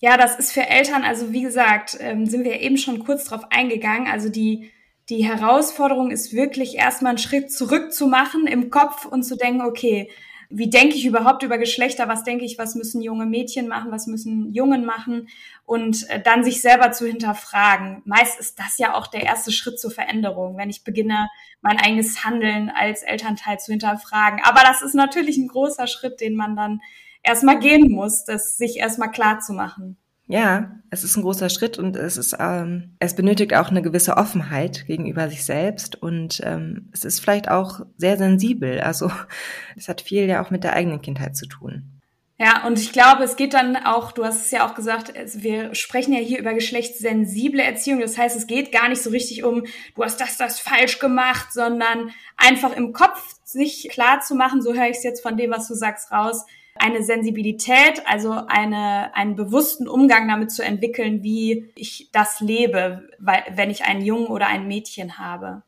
Ja, 0.00 0.16
das 0.16 0.36
ist 0.36 0.50
für 0.50 0.66
Eltern, 0.66 1.04
also 1.04 1.32
wie 1.32 1.42
gesagt, 1.42 1.96
ähm, 2.00 2.26
sind 2.26 2.42
wir 2.42 2.60
eben 2.60 2.76
schon 2.76 3.04
kurz 3.04 3.26
drauf 3.26 3.44
eingegangen. 3.50 4.08
Also 4.08 4.28
die, 4.28 4.72
die 5.10 5.24
Herausforderung 5.24 6.10
ist 6.10 6.32
wirklich 6.32 6.74
erstmal 6.74 7.10
einen 7.10 7.18
Schritt 7.18 7.52
zurück 7.52 7.92
zu 7.92 8.08
machen 8.08 8.48
im 8.48 8.68
Kopf 8.68 9.04
und 9.04 9.22
zu 9.22 9.36
denken, 9.36 9.60
okay, 9.60 10.10
wie 10.50 10.70
denke 10.70 10.96
ich 10.96 11.06
überhaupt 11.06 11.42
über 11.42 11.58
Geschlechter, 11.58 12.08
was 12.08 12.24
denke 12.24 12.44
ich, 12.44 12.58
was 12.58 12.74
müssen 12.74 13.02
junge 13.02 13.26
Mädchen 13.26 13.68
machen, 13.68 13.90
was 13.90 14.06
müssen 14.06 14.52
Jungen 14.52 14.84
machen 14.84 15.28
und 15.64 16.08
äh, 16.10 16.20
dann 16.22 16.44
sich 16.44 16.60
selber 16.60 16.92
zu 16.92 17.06
hinterfragen. 17.06 18.02
Meist 18.04 18.38
ist 18.38 18.58
das 18.58 18.78
ja 18.78 18.94
auch 18.94 19.06
der 19.06 19.22
erste 19.22 19.52
Schritt 19.52 19.78
zur 19.78 19.90
Veränderung, 19.90 20.56
wenn 20.56 20.70
ich 20.70 20.84
beginne, 20.84 21.28
mein 21.60 21.78
eigenes 21.78 22.24
Handeln 22.24 22.70
als 22.70 23.02
Elternteil 23.02 23.58
zu 23.58 23.72
hinterfragen. 23.72 24.40
Aber 24.44 24.60
das 24.62 24.82
ist 24.82 24.94
natürlich 24.94 25.36
ein 25.38 25.48
großer 25.48 25.86
Schritt, 25.86 26.20
den 26.20 26.36
man 26.36 26.56
dann 26.56 26.80
erstmal 27.22 27.58
gehen 27.58 27.90
muss, 27.90 28.24
das 28.24 28.56
sich 28.56 28.76
erstmal 28.76 29.10
klar 29.10 29.40
zu 29.40 29.52
machen. 29.54 29.96
Ja, 30.26 30.80
es 30.88 31.04
ist 31.04 31.16
ein 31.16 31.22
großer 31.22 31.50
Schritt 31.50 31.78
und 31.78 31.96
es 31.96 32.16
ist, 32.16 32.36
ähm, 32.38 32.96
es 32.98 33.14
benötigt 33.14 33.54
auch 33.54 33.68
eine 33.68 33.82
gewisse 33.82 34.16
Offenheit 34.16 34.86
gegenüber 34.86 35.28
sich 35.28 35.44
selbst 35.44 35.96
und 36.00 36.40
ähm, 36.44 36.88
es 36.92 37.04
ist 37.04 37.20
vielleicht 37.20 37.50
auch 37.50 37.80
sehr 37.98 38.16
sensibel. 38.16 38.80
Also 38.80 39.10
es 39.76 39.88
hat 39.88 40.00
viel 40.00 40.26
ja 40.26 40.42
auch 40.42 40.50
mit 40.50 40.64
der 40.64 40.74
eigenen 40.74 41.02
Kindheit 41.02 41.36
zu 41.36 41.46
tun. 41.46 41.94
Ja, 42.36 42.66
und 42.66 42.80
ich 42.80 42.90
glaube, 42.90 43.22
es 43.22 43.36
geht 43.36 43.54
dann 43.54 43.76
auch, 43.76 44.10
du 44.10 44.24
hast 44.24 44.46
es 44.46 44.50
ja 44.50 44.66
auch 44.66 44.74
gesagt, 44.74 45.12
wir 45.36 45.72
sprechen 45.74 46.12
ja 46.12 46.18
hier 46.18 46.40
über 46.40 46.52
geschlechtssensible 46.52 47.62
Erziehung. 47.62 48.00
Das 48.00 48.18
heißt, 48.18 48.36
es 48.36 48.48
geht 48.48 48.72
gar 48.72 48.88
nicht 48.88 49.02
so 49.02 49.10
richtig 49.10 49.44
um, 49.44 49.64
du 49.94 50.02
hast 50.02 50.20
das, 50.20 50.36
das 50.36 50.58
falsch 50.58 50.98
gemacht, 50.98 51.52
sondern 51.52 52.10
einfach 52.36 52.74
im 52.74 52.92
Kopf 52.92 53.20
sich 53.44 53.88
klar 53.88 54.20
zu 54.20 54.34
machen, 54.34 54.62
so 54.62 54.74
höre 54.74 54.88
ich 54.88 54.96
es 54.96 55.04
jetzt 55.04 55.22
von 55.22 55.36
dem, 55.36 55.52
was 55.52 55.68
du 55.68 55.74
sagst, 55.74 56.10
raus, 56.10 56.44
eine 56.76 57.02
Sensibilität, 57.02 58.02
also 58.06 58.32
eine, 58.46 59.14
einen 59.14 59.36
bewussten 59.36 59.88
Umgang 59.88 60.28
damit 60.28 60.50
zu 60.50 60.64
entwickeln, 60.64 61.22
wie 61.22 61.70
ich 61.76 62.10
das 62.12 62.40
lebe, 62.40 63.08
weil, 63.18 63.44
wenn 63.54 63.70
ich 63.70 63.84
einen 63.84 64.04
Jungen 64.04 64.26
oder 64.26 64.48
ein 64.48 64.66
Mädchen 64.66 65.18
habe. 65.18 65.62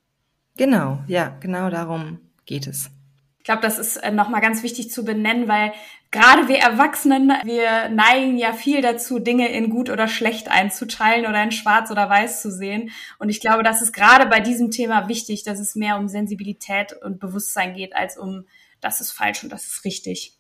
Genau, 0.56 0.98
ja, 1.06 1.36
genau 1.40 1.70
darum 1.70 2.18
geht 2.44 2.66
es. 2.66 2.90
Ich 3.38 3.44
glaube, 3.44 3.62
das 3.62 3.78
ist 3.78 3.98
äh, 3.98 4.10
nochmal 4.10 4.40
ganz 4.40 4.64
wichtig 4.64 4.90
zu 4.90 5.04
benennen, 5.04 5.46
weil 5.46 5.72
gerade 6.10 6.48
wir 6.48 6.56
Erwachsenen, 6.56 7.32
wir 7.44 7.88
neigen 7.90 8.38
ja 8.38 8.52
viel 8.52 8.82
dazu, 8.82 9.20
Dinge 9.20 9.48
in 9.48 9.70
gut 9.70 9.88
oder 9.88 10.08
schlecht 10.08 10.50
einzuteilen 10.50 11.26
oder 11.26 11.40
in 11.42 11.52
schwarz 11.52 11.92
oder 11.92 12.10
weiß 12.10 12.42
zu 12.42 12.50
sehen. 12.50 12.90
Und 13.20 13.28
ich 13.28 13.40
glaube, 13.40 13.62
das 13.62 13.82
ist 13.82 13.92
gerade 13.92 14.26
bei 14.26 14.40
diesem 14.40 14.72
Thema 14.72 15.06
wichtig, 15.08 15.44
dass 15.44 15.60
es 15.60 15.76
mehr 15.76 15.96
um 15.96 16.08
Sensibilität 16.08 16.96
und 17.04 17.20
Bewusstsein 17.20 17.75
geht, 17.75 17.94
als 17.94 18.18
um 18.18 18.46
das 18.80 19.00
ist 19.00 19.12
falsch 19.12 19.44
und 19.44 19.52
das 19.52 19.66
ist 19.66 19.84
richtig. 19.84 20.36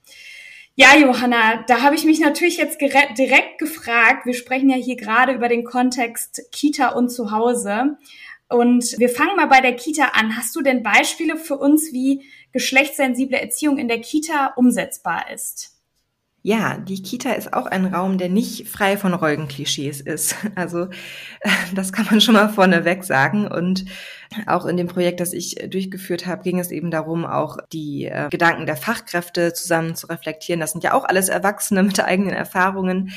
Ja, 0.78 0.94
Johanna, 0.94 1.64
da 1.66 1.80
habe 1.80 1.94
ich 1.94 2.04
mich 2.04 2.20
natürlich 2.20 2.58
jetzt 2.58 2.78
direkt 2.82 3.56
gefragt. 3.58 4.26
Wir 4.26 4.34
sprechen 4.34 4.68
ja 4.68 4.76
hier 4.76 4.96
gerade 4.96 5.32
über 5.32 5.48
den 5.48 5.64
Kontext 5.64 6.42
Kita 6.52 6.90
und 6.90 7.08
Zuhause. 7.08 7.96
Und 8.50 8.98
wir 8.98 9.08
fangen 9.08 9.36
mal 9.36 9.46
bei 9.46 9.62
der 9.62 9.74
Kita 9.74 10.08
an. 10.08 10.36
Hast 10.36 10.54
du 10.54 10.60
denn 10.60 10.82
Beispiele 10.82 11.38
für 11.38 11.56
uns, 11.56 11.94
wie 11.94 12.30
geschlechtssensible 12.52 13.40
Erziehung 13.40 13.78
in 13.78 13.88
der 13.88 14.02
Kita 14.02 14.52
umsetzbar 14.56 15.30
ist? 15.32 15.75
Ja, 16.46 16.76
die 16.78 17.02
Kita 17.02 17.32
ist 17.32 17.52
auch 17.54 17.66
ein 17.66 17.92
Raum, 17.92 18.18
der 18.18 18.28
nicht 18.28 18.68
frei 18.68 18.96
von 18.96 19.14
Rollenklischees 19.14 20.00
ist. 20.00 20.36
Also 20.54 20.86
das 21.74 21.92
kann 21.92 22.06
man 22.08 22.20
schon 22.20 22.34
mal 22.34 22.48
vorneweg 22.48 23.02
sagen. 23.02 23.48
Und 23.48 23.84
auch 24.46 24.64
in 24.64 24.76
dem 24.76 24.86
Projekt, 24.86 25.18
das 25.18 25.32
ich 25.32 25.56
durchgeführt 25.68 26.24
habe, 26.24 26.44
ging 26.44 26.60
es 26.60 26.70
eben 26.70 26.92
darum, 26.92 27.26
auch 27.26 27.56
die 27.72 28.04
äh, 28.04 28.28
Gedanken 28.30 28.64
der 28.64 28.76
Fachkräfte 28.76 29.54
zusammen 29.54 29.96
zu 29.96 30.06
reflektieren. 30.06 30.60
Das 30.60 30.70
sind 30.70 30.84
ja 30.84 30.92
auch 30.92 31.04
alles 31.04 31.28
Erwachsene 31.28 31.82
mit 31.82 31.98
eigenen 31.98 32.32
Erfahrungen. 32.32 33.10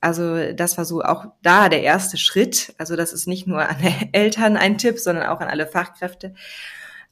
Also 0.00 0.50
das 0.54 0.78
war 0.78 0.86
so 0.86 1.02
auch 1.02 1.26
da 1.42 1.68
der 1.68 1.82
erste 1.82 2.16
Schritt. 2.16 2.72
Also 2.78 2.96
das 2.96 3.12
ist 3.12 3.26
nicht 3.26 3.46
nur 3.46 3.60
an 3.60 3.76
Eltern 4.12 4.56
ein 4.56 4.78
Tipp, 4.78 4.98
sondern 4.98 5.26
auch 5.26 5.40
an 5.40 5.48
alle 5.48 5.66
Fachkräfte, 5.66 6.32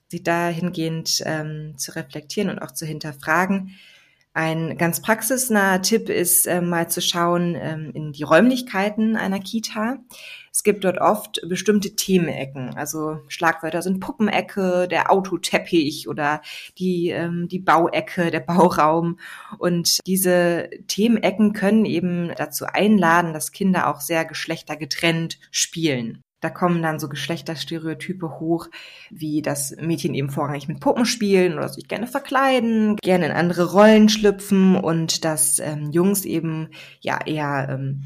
sie 0.07 0.23
dahingehend 0.23 1.23
ähm, 1.27 1.75
zu 1.77 1.95
reflektieren 1.95 2.49
und 2.49 2.59
auch 2.59 2.71
zu 2.71 2.87
hinterfragen 2.87 3.77
Ein 4.39 4.79
ganz 4.79 5.03
praxisnaher 5.03 5.83
Tipp 5.83 6.09
ist 6.09 6.47
äh, 6.47 6.61
mal 6.61 6.89
zu 6.89 7.03
schauen 7.03 7.57
ähm, 7.61 7.91
in 7.93 8.13
die 8.13 8.23
Räumlichkeiten 8.23 9.17
einer 9.17 9.41
Kita. 9.41 9.97
Es 10.53 10.63
gibt 10.63 10.85
dort 10.85 10.99
oft 10.99 11.41
bestimmte 11.49 11.97
Themenecken. 11.97 12.73
Also 12.77 13.19
Schlagwörter 13.27 13.83
sind 13.83 13.99
Puppenecke, 13.99 14.87
der 14.87 15.11
Autoteppich 15.11 16.07
oder 16.07 16.41
die, 16.79 17.09
ähm, 17.09 17.49
die 17.49 17.59
Bauecke, 17.59 18.31
der 18.31 18.39
Bauraum. 18.39 19.19
Und 19.59 19.99
diese 20.07 20.71
Themenecken 20.87 21.53
können 21.53 21.85
eben 21.85 22.33
dazu 22.37 22.65
einladen, 22.65 23.33
dass 23.33 23.51
Kinder 23.51 23.89
auch 23.89 24.01
sehr 24.01 24.25
geschlechtergetrennt 24.25 25.41
spielen. 25.51 26.23
Da 26.41 26.51
kommen 26.51 26.83
dann 26.83 27.01
so 27.01 27.09
Geschlechterstereotype 27.09 28.39
hoch, 28.39 28.69
wie 29.11 29.43
das 29.43 29.75
Mädchen 29.81 30.15
eben 30.15 30.31
vorrangig 30.31 30.69
mit 30.69 30.81
Puppen 30.81 31.05
spielen 31.05 31.55
oder 31.55 31.69
sich 31.69 31.89
gerne 31.89 32.07
verkleiden, 32.07 32.97
gerne 32.97 33.27
in 33.27 33.33
andere 33.33 33.73
Rollen 33.73 34.09
schlüpfen 34.09 34.77
und 34.77 35.25
dass 35.25 35.59
ähm, 35.59 35.91
Jungs 35.91 36.25
eben 36.25 36.69
ja 37.01 37.19
eher 37.27 37.69
ähm, 37.71 38.05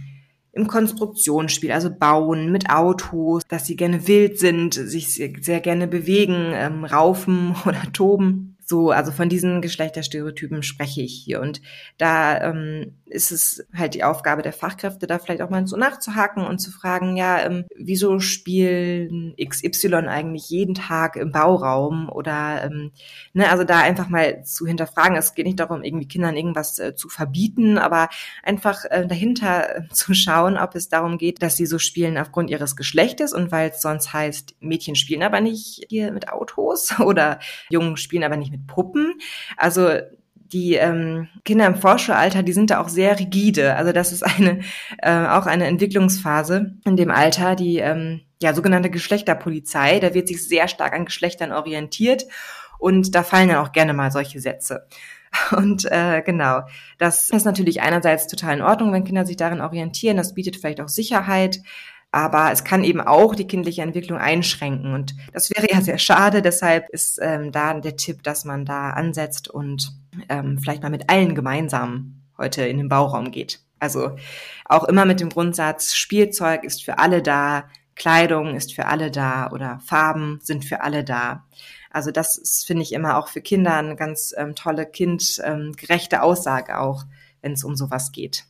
im 0.52 0.66
Konstruktionsspiel, 0.66 1.72
also 1.72 1.90
bauen 1.90 2.52
mit 2.52 2.68
Autos, 2.70 3.42
dass 3.48 3.66
sie 3.66 3.76
gerne 3.76 4.06
wild 4.06 4.38
sind, 4.38 4.74
sich 4.74 5.14
sehr 5.14 5.60
gerne 5.60 5.88
bewegen, 5.88 6.52
ähm, 6.54 6.84
raufen 6.84 7.54
oder 7.66 7.82
toben. 7.92 8.51
So, 8.64 8.90
also 8.90 9.12
von 9.12 9.28
diesen 9.28 9.60
Geschlechterstereotypen 9.60 10.62
spreche 10.62 11.02
ich 11.02 11.14
hier. 11.14 11.40
Und 11.40 11.60
da 11.98 12.40
ähm, 12.40 12.94
ist 13.06 13.32
es 13.32 13.66
halt 13.74 13.94
die 13.94 14.04
Aufgabe 14.04 14.42
der 14.42 14.52
Fachkräfte, 14.52 15.06
da 15.06 15.18
vielleicht 15.18 15.42
auch 15.42 15.50
mal 15.50 15.66
so 15.66 15.76
nachzuhaken 15.76 16.46
und 16.46 16.58
zu 16.58 16.70
fragen, 16.70 17.16
ja, 17.16 17.40
ähm, 17.44 17.64
wieso 17.76 18.20
spielen 18.20 19.34
XY 19.42 19.94
eigentlich 20.06 20.48
jeden 20.48 20.74
Tag 20.74 21.16
im 21.16 21.32
Bauraum? 21.32 22.08
Oder 22.08 22.64
ähm, 22.64 22.92
ne, 23.32 23.50
also 23.50 23.64
da 23.64 23.80
einfach 23.80 24.08
mal 24.08 24.44
zu 24.44 24.66
hinterfragen. 24.66 25.16
Es 25.16 25.34
geht 25.34 25.46
nicht 25.46 25.60
darum, 25.60 25.82
irgendwie 25.82 26.08
Kindern 26.08 26.36
irgendwas 26.36 26.78
äh, 26.78 26.94
zu 26.94 27.08
verbieten, 27.08 27.78
aber 27.78 28.08
einfach 28.42 28.84
äh, 28.90 29.06
dahinter 29.06 29.76
äh, 29.76 29.88
zu 29.90 30.14
schauen, 30.14 30.56
ob 30.56 30.74
es 30.74 30.88
darum 30.88 31.18
geht, 31.18 31.42
dass 31.42 31.56
sie 31.56 31.66
so 31.66 31.78
spielen 31.78 32.16
aufgrund 32.16 32.50
ihres 32.50 32.76
Geschlechtes 32.76 33.32
und 33.32 33.50
weil 33.50 33.70
es 33.70 33.82
sonst 33.82 34.12
heißt, 34.12 34.54
Mädchen 34.60 34.94
spielen 34.94 35.22
aber 35.22 35.40
nicht 35.40 35.84
hier 35.88 36.12
mit 36.12 36.28
Autos 36.28 36.98
oder 37.00 37.40
Jungen 37.70 37.96
spielen 37.96 38.24
aber 38.24 38.36
nicht 38.36 38.51
mit 38.52 38.68
Puppen. 38.68 39.14
Also 39.56 39.90
die 40.52 40.74
ähm, 40.74 41.28
Kinder 41.44 41.66
im 41.66 41.74
Vorschulalter, 41.74 42.42
die 42.42 42.52
sind 42.52 42.70
da 42.70 42.80
auch 42.80 42.88
sehr 42.88 43.18
rigide. 43.18 43.74
Also 43.74 43.92
das 43.92 44.12
ist 44.12 44.22
eine 44.22 44.60
äh, 44.98 45.26
auch 45.26 45.46
eine 45.46 45.66
Entwicklungsphase 45.66 46.76
in 46.84 46.96
dem 46.96 47.10
Alter, 47.10 47.56
die 47.56 47.78
ähm, 47.78 48.20
ja 48.40 48.54
sogenannte 48.54 48.90
Geschlechterpolizei. 48.90 49.98
Da 49.98 50.14
wird 50.14 50.28
sich 50.28 50.46
sehr 50.46 50.68
stark 50.68 50.92
an 50.92 51.06
Geschlechtern 51.06 51.52
orientiert 51.52 52.26
und 52.78 53.14
da 53.14 53.22
fallen 53.22 53.48
dann 53.48 53.58
auch 53.58 53.72
gerne 53.72 53.94
mal 53.94 54.12
solche 54.12 54.40
Sätze. 54.40 54.86
Und 55.56 55.90
äh, 55.90 56.20
genau, 56.20 56.60
das 56.98 57.30
ist 57.30 57.44
natürlich 57.44 57.80
einerseits 57.80 58.26
total 58.26 58.56
in 58.56 58.62
Ordnung, 58.62 58.92
wenn 58.92 59.04
Kinder 59.04 59.24
sich 59.24 59.36
darin 59.36 59.62
orientieren. 59.62 60.18
Das 60.18 60.34
bietet 60.34 60.56
vielleicht 60.56 60.80
auch 60.80 60.88
Sicherheit 60.88 61.60
aber 62.12 62.52
es 62.52 62.62
kann 62.62 62.84
eben 62.84 63.00
auch 63.00 63.34
die 63.34 63.46
kindliche 63.46 63.80
Entwicklung 63.80 64.18
einschränken. 64.18 64.92
Und 64.92 65.16
das 65.32 65.50
wäre 65.50 65.66
ja 65.70 65.80
sehr 65.80 65.98
schade. 65.98 66.42
Deshalb 66.42 66.90
ist 66.90 67.18
ähm, 67.20 67.50
da 67.52 67.72
der 67.74 67.96
Tipp, 67.96 68.22
dass 68.22 68.44
man 68.44 68.66
da 68.66 68.90
ansetzt 68.90 69.48
und 69.48 69.92
ähm, 70.28 70.58
vielleicht 70.58 70.82
mal 70.82 70.90
mit 70.90 71.08
allen 71.08 71.34
gemeinsam 71.34 72.22
heute 72.36 72.66
in 72.66 72.76
den 72.76 72.90
Bauraum 72.90 73.30
geht. 73.30 73.60
Also 73.78 74.16
auch 74.66 74.84
immer 74.84 75.06
mit 75.06 75.20
dem 75.20 75.30
Grundsatz, 75.30 75.94
Spielzeug 75.94 76.64
ist 76.64 76.84
für 76.84 76.98
alle 76.98 77.22
da, 77.22 77.64
Kleidung 77.94 78.54
ist 78.54 78.74
für 78.74 78.86
alle 78.86 79.10
da 79.10 79.50
oder 79.50 79.80
Farben 79.84 80.38
sind 80.42 80.64
für 80.64 80.82
alle 80.82 81.04
da. 81.04 81.44
Also 81.90 82.10
das 82.10 82.64
finde 82.66 82.82
ich, 82.82 82.92
immer 82.92 83.16
auch 83.16 83.28
für 83.28 83.40
Kinder 83.40 83.76
eine 83.76 83.96
ganz 83.96 84.34
ähm, 84.36 84.54
tolle, 84.54 84.86
kindgerechte 84.86 86.16
ähm, 86.16 86.22
Aussage 86.22 86.78
auch, 86.78 87.04
wenn 87.40 87.52
es 87.52 87.64
um 87.64 87.74
sowas 87.74 88.12
geht. 88.12 88.44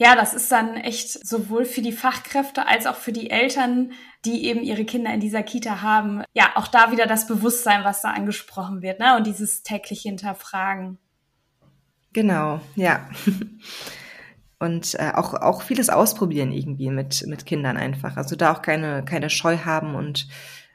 Ja, 0.00 0.14
das 0.14 0.32
ist 0.32 0.50
dann 0.52 0.76
echt 0.76 1.26
sowohl 1.26 1.64
für 1.64 1.82
die 1.82 1.92
Fachkräfte 1.92 2.66
als 2.68 2.86
auch 2.86 2.94
für 2.94 3.12
die 3.12 3.30
Eltern, 3.30 3.90
die 4.24 4.46
eben 4.46 4.62
ihre 4.62 4.84
Kinder 4.84 5.12
in 5.12 5.18
dieser 5.18 5.42
Kita 5.42 5.82
haben. 5.82 6.22
Ja, 6.34 6.52
auch 6.54 6.68
da 6.68 6.92
wieder 6.92 7.06
das 7.06 7.26
Bewusstsein, 7.26 7.82
was 7.82 8.02
da 8.02 8.10
angesprochen 8.12 8.80
wird, 8.80 9.00
ne? 9.00 9.16
Und 9.16 9.26
dieses 9.26 9.64
tägliche 9.64 10.08
Hinterfragen. 10.08 10.98
Genau, 12.12 12.60
ja. 12.76 13.08
Und 14.60 14.94
äh, 14.94 15.12
auch, 15.14 15.34
auch 15.34 15.62
vieles 15.62 15.88
ausprobieren 15.88 16.52
irgendwie 16.52 16.90
mit, 16.90 17.24
mit 17.26 17.46
Kindern 17.46 17.76
einfach. 17.76 18.16
Also 18.16 18.34
da 18.34 18.52
auch 18.52 18.62
keine, 18.62 19.04
keine 19.04 19.30
Scheu 19.30 19.58
haben 19.58 19.94
und 19.94 20.26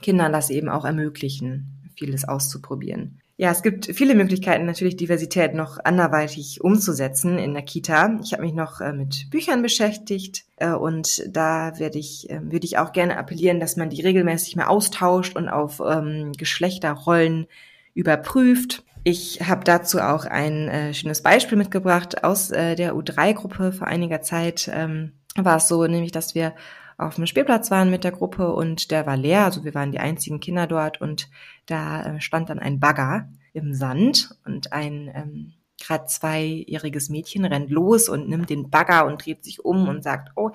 Kindern 0.01 0.31
das 0.31 0.49
eben 0.49 0.69
auch 0.69 0.85
ermöglichen, 0.85 1.91
vieles 1.97 2.25
auszuprobieren. 2.25 3.19
Ja, 3.35 3.49
es 3.49 3.63
gibt 3.63 3.87
viele 3.87 4.13
Möglichkeiten, 4.13 4.65
natürlich 4.65 4.95
Diversität 4.95 5.55
noch 5.55 5.79
anderweitig 5.83 6.61
umzusetzen 6.61 7.39
in 7.39 7.53
der 7.53 7.63
Kita. 7.63 8.19
Ich 8.23 8.33
habe 8.33 8.43
mich 8.43 8.53
noch 8.53 8.79
äh, 8.79 8.93
mit 8.93 9.31
Büchern 9.31 9.63
beschäftigt 9.63 10.45
äh, 10.57 10.69
und 10.69 11.23
da 11.35 11.79
werde 11.79 11.97
ich, 11.97 12.29
äh, 12.29 12.39
würde 12.43 12.65
ich 12.65 12.77
auch 12.77 12.91
gerne 12.91 13.17
appellieren, 13.17 13.59
dass 13.59 13.75
man 13.75 13.89
die 13.89 14.01
regelmäßig 14.01 14.55
mal 14.55 14.67
austauscht 14.67 15.35
und 15.35 15.49
auf 15.49 15.81
ähm, 15.83 16.33
Geschlechterrollen 16.37 17.47
überprüft. 17.95 18.83
Ich 19.03 19.41
habe 19.41 19.63
dazu 19.63 19.99
auch 19.99 20.25
ein 20.25 20.67
äh, 20.67 20.93
schönes 20.93 21.23
Beispiel 21.23 21.57
mitgebracht 21.57 22.23
aus 22.23 22.49
der 22.49 22.93
U3-Gruppe 22.93 23.73
vor 23.73 23.87
einiger 23.87 24.21
Zeit. 24.21 24.69
Ähm, 24.71 25.13
war 25.35 25.57
es 25.57 25.67
so, 25.67 25.83
nämlich, 25.85 26.11
dass 26.11 26.35
wir 26.35 26.53
auf 27.05 27.15
dem 27.15 27.25
Spielplatz 27.25 27.71
waren 27.71 27.89
mit 27.89 28.03
der 28.03 28.11
Gruppe 28.11 28.53
und 28.53 28.91
der 28.91 29.05
war 29.05 29.17
leer, 29.17 29.45
also 29.45 29.63
wir 29.63 29.73
waren 29.73 29.91
die 29.91 29.99
einzigen 29.99 30.39
Kinder 30.39 30.67
dort 30.67 31.01
und 31.01 31.29
da 31.65 32.03
äh, 32.03 32.21
stand 32.21 32.49
dann 32.49 32.59
ein 32.59 32.79
Bagger 32.79 33.29
im 33.53 33.73
Sand 33.73 34.31
und 34.45 34.73
ein 34.73 35.11
ähm, 35.13 35.53
gerade 35.83 36.05
zweijähriges 36.05 37.09
Mädchen 37.09 37.45
rennt 37.45 37.69
los 37.69 38.09
und 38.09 38.29
nimmt 38.29 38.49
den 38.49 38.69
Bagger 38.69 39.05
und 39.05 39.25
dreht 39.25 39.43
sich 39.43 39.63
um 39.63 39.87
und 39.87 40.03
sagt, 40.03 40.31
oh, 40.35 40.51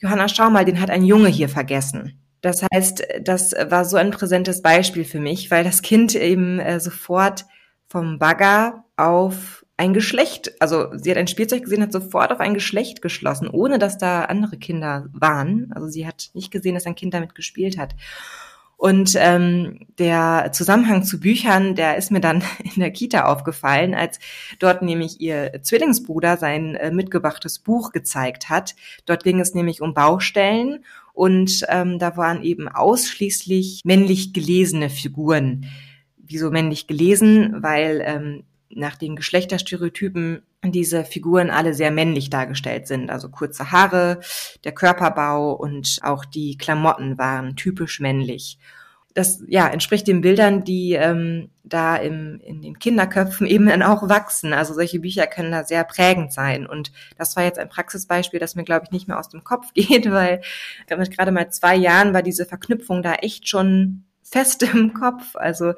Johanna, 0.00 0.28
schau 0.28 0.50
mal, 0.50 0.64
den 0.64 0.80
hat 0.80 0.90
ein 0.90 1.04
Junge 1.04 1.28
hier 1.28 1.48
vergessen. 1.48 2.20
Das 2.42 2.64
heißt, 2.72 3.02
das 3.22 3.52
war 3.52 3.84
so 3.84 3.96
ein 3.96 4.10
präsentes 4.10 4.62
Beispiel 4.62 5.04
für 5.04 5.20
mich, 5.20 5.50
weil 5.50 5.64
das 5.64 5.82
Kind 5.82 6.14
eben 6.14 6.58
äh, 6.58 6.78
sofort 6.78 7.46
vom 7.88 8.18
Bagger 8.18 8.84
auf 8.96 9.65
ein 9.76 9.92
Geschlecht, 9.92 10.52
also 10.60 10.88
sie 10.96 11.10
hat 11.10 11.18
ein 11.18 11.28
Spielzeug 11.28 11.64
gesehen, 11.64 11.82
hat 11.82 11.92
sofort 11.92 12.32
auf 12.32 12.40
ein 12.40 12.54
Geschlecht 12.54 13.02
geschlossen, 13.02 13.48
ohne 13.48 13.78
dass 13.78 13.98
da 13.98 14.24
andere 14.24 14.56
Kinder 14.56 15.08
waren. 15.12 15.70
Also 15.74 15.88
sie 15.88 16.06
hat 16.06 16.30
nicht 16.32 16.50
gesehen, 16.50 16.74
dass 16.74 16.86
ein 16.86 16.94
Kind 16.94 17.12
damit 17.12 17.34
gespielt 17.34 17.76
hat. 17.76 17.94
Und 18.78 19.14
ähm, 19.18 19.86
der 19.98 20.50
Zusammenhang 20.52 21.02
zu 21.02 21.18
Büchern, 21.18 21.74
der 21.74 21.96
ist 21.96 22.10
mir 22.10 22.20
dann 22.20 22.42
in 22.74 22.80
der 22.80 22.90
Kita 22.90 23.24
aufgefallen, 23.24 23.94
als 23.94 24.18
dort 24.58 24.82
nämlich 24.82 25.20
ihr 25.20 25.60
Zwillingsbruder 25.62 26.36
sein 26.36 26.74
äh, 26.74 26.90
mitgebrachtes 26.90 27.58
Buch 27.58 27.92
gezeigt 27.92 28.48
hat. 28.48 28.74
Dort 29.06 29.24
ging 29.24 29.40
es 29.40 29.54
nämlich 29.54 29.80
um 29.80 29.94
Baustellen 29.94 30.84
und 31.14 31.64
ähm, 31.68 31.98
da 31.98 32.16
waren 32.18 32.42
eben 32.42 32.68
ausschließlich 32.68 33.82
männlich 33.84 34.34
gelesene 34.34 34.90
Figuren. 34.90 35.66
Wieso 36.18 36.50
männlich 36.50 36.86
gelesen? 36.86 37.62
Weil 37.62 38.02
ähm, 38.04 38.44
nach 38.70 38.96
den 38.96 39.16
Geschlechterstereotypen 39.16 40.42
diese 40.64 41.04
Figuren 41.04 41.50
alle 41.50 41.74
sehr 41.74 41.90
männlich 41.90 42.30
dargestellt 42.30 42.86
sind. 42.86 43.10
Also 43.10 43.28
kurze 43.28 43.70
Haare, 43.70 44.20
der 44.64 44.72
Körperbau 44.72 45.52
und 45.52 46.00
auch 46.02 46.24
die 46.24 46.56
Klamotten 46.56 47.18
waren 47.18 47.56
typisch 47.56 48.00
männlich. 48.00 48.58
Das 49.14 49.42
ja 49.46 49.66
entspricht 49.68 50.06
den 50.08 50.20
Bildern, 50.20 50.64
die 50.64 50.92
ähm, 50.92 51.50
da 51.64 51.96
im, 51.96 52.38
in 52.44 52.60
den 52.60 52.78
Kinderköpfen 52.78 53.46
eben 53.46 53.66
dann 53.66 53.82
auch 53.82 54.08
wachsen. 54.08 54.52
Also 54.52 54.74
solche 54.74 55.00
Bücher 55.00 55.26
können 55.26 55.52
da 55.52 55.64
sehr 55.64 55.84
prägend 55.84 56.32
sein. 56.32 56.66
Und 56.66 56.92
das 57.16 57.36
war 57.36 57.44
jetzt 57.44 57.58
ein 57.58 57.68
Praxisbeispiel, 57.68 58.40
das 58.40 58.56
mir, 58.56 58.64
glaube 58.64 58.84
ich, 58.84 58.90
nicht 58.90 59.08
mehr 59.08 59.18
aus 59.18 59.28
dem 59.28 59.44
Kopf 59.44 59.66
geht, 59.74 60.10
weil 60.10 60.42
mit 60.90 61.16
gerade 61.16 61.32
mal 61.32 61.50
zwei 61.50 61.76
Jahren 61.76 62.12
war 62.12 62.22
diese 62.22 62.44
Verknüpfung 62.44 63.02
da 63.02 63.14
echt 63.14 63.48
schon 63.48 64.04
fest 64.30 64.62
im 64.74 64.94
Kopf. 64.94 65.36
Also 65.36 65.74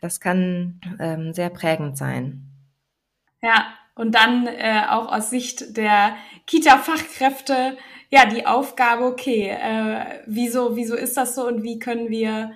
das 0.00 0.20
kann 0.20 0.80
ähm, 0.98 1.32
sehr 1.32 1.50
prägend 1.50 1.96
sein. 1.96 2.48
Ja, 3.42 3.66
und 3.94 4.14
dann 4.14 4.46
äh, 4.46 4.84
auch 4.88 5.12
aus 5.12 5.30
Sicht 5.30 5.76
der 5.76 6.16
Kita-Fachkräfte, 6.46 7.76
ja, 8.08 8.26
die 8.26 8.46
Aufgabe, 8.46 9.04
okay, 9.04 9.48
äh, 9.48 10.22
wieso, 10.26 10.76
wieso 10.76 10.94
ist 10.94 11.16
das 11.16 11.34
so 11.34 11.46
und 11.46 11.62
wie 11.62 11.78
können 11.78 12.08
wir, 12.08 12.52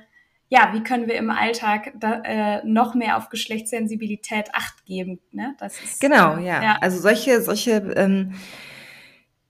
ja, 0.48 0.70
wie 0.72 0.82
können 0.82 1.08
wir 1.08 1.16
im 1.16 1.30
Alltag 1.30 1.92
da, 1.98 2.20
äh, 2.24 2.62
noch 2.64 2.94
mehr 2.94 3.16
auf 3.16 3.30
Geschlechtssensibilität 3.30 4.54
Acht 4.54 4.84
geben? 4.86 5.18
Ne? 5.32 5.54
Das 5.58 5.80
ist, 5.82 6.00
genau, 6.00 6.36
ja. 6.38 6.62
ja. 6.62 6.78
Also 6.80 6.98
solche, 7.00 7.40
solche 7.42 7.72
ähm, 7.96 8.34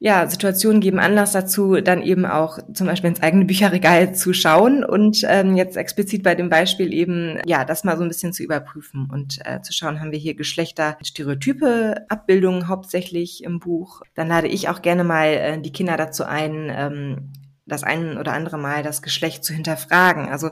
ja, 0.07 0.31
Situationen 0.31 0.81
geben 0.81 1.01
Anlass 1.01 1.33
dazu, 1.33 1.81
dann 1.81 2.01
eben 2.01 2.27
auch 2.27 2.61
zum 2.73 2.87
Beispiel 2.87 3.11
ins 3.11 3.23
eigene 3.23 3.45
Bücherregal 3.45 4.14
zu 4.14 4.33
schauen 4.33 4.85
und 4.85 5.25
ähm, 5.27 5.57
jetzt 5.57 5.77
explizit 5.77 6.23
bei 6.23 6.37
dem 6.37 6.49
Beispiel 6.49 6.95
eben, 6.95 7.40
ja, 7.45 7.64
das 7.64 7.83
mal 7.83 7.97
so 7.97 8.05
ein 8.05 8.09
bisschen 8.09 8.33
zu 8.33 8.45
überprüfen 8.45 9.09
und 9.12 9.45
äh, 9.45 9.62
zu 9.62 9.73
schauen, 9.73 9.99
haben 9.99 10.12
wir 10.12 10.19
hier 10.21 10.37
Geschlechterstereotype, 10.37 12.07
Abbildungen 12.09 12.69
hauptsächlich 12.69 13.42
im 13.42 13.59
Buch. 13.59 14.03
Dann 14.14 14.29
lade 14.29 14.47
ich 14.47 14.69
auch 14.69 14.81
gerne 14.81 15.03
mal 15.03 15.27
äh, 15.27 15.61
die 15.61 15.73
Kinder 15.73 15.97
dazu 15.97 16.23
ein, 16.23 16.71
ähm, 16.73 17.33
das 17.66 17.83
ein 17.83 18.16
oder 18.16 18.33
andere 18.33 18.59
Mal 18.59 18.85
das 18.85 19.03
Geschlecht 19.03 19.45
zu 19.45 19.55
hinterfragen. 19.55 20.29
Also 20.29 20.51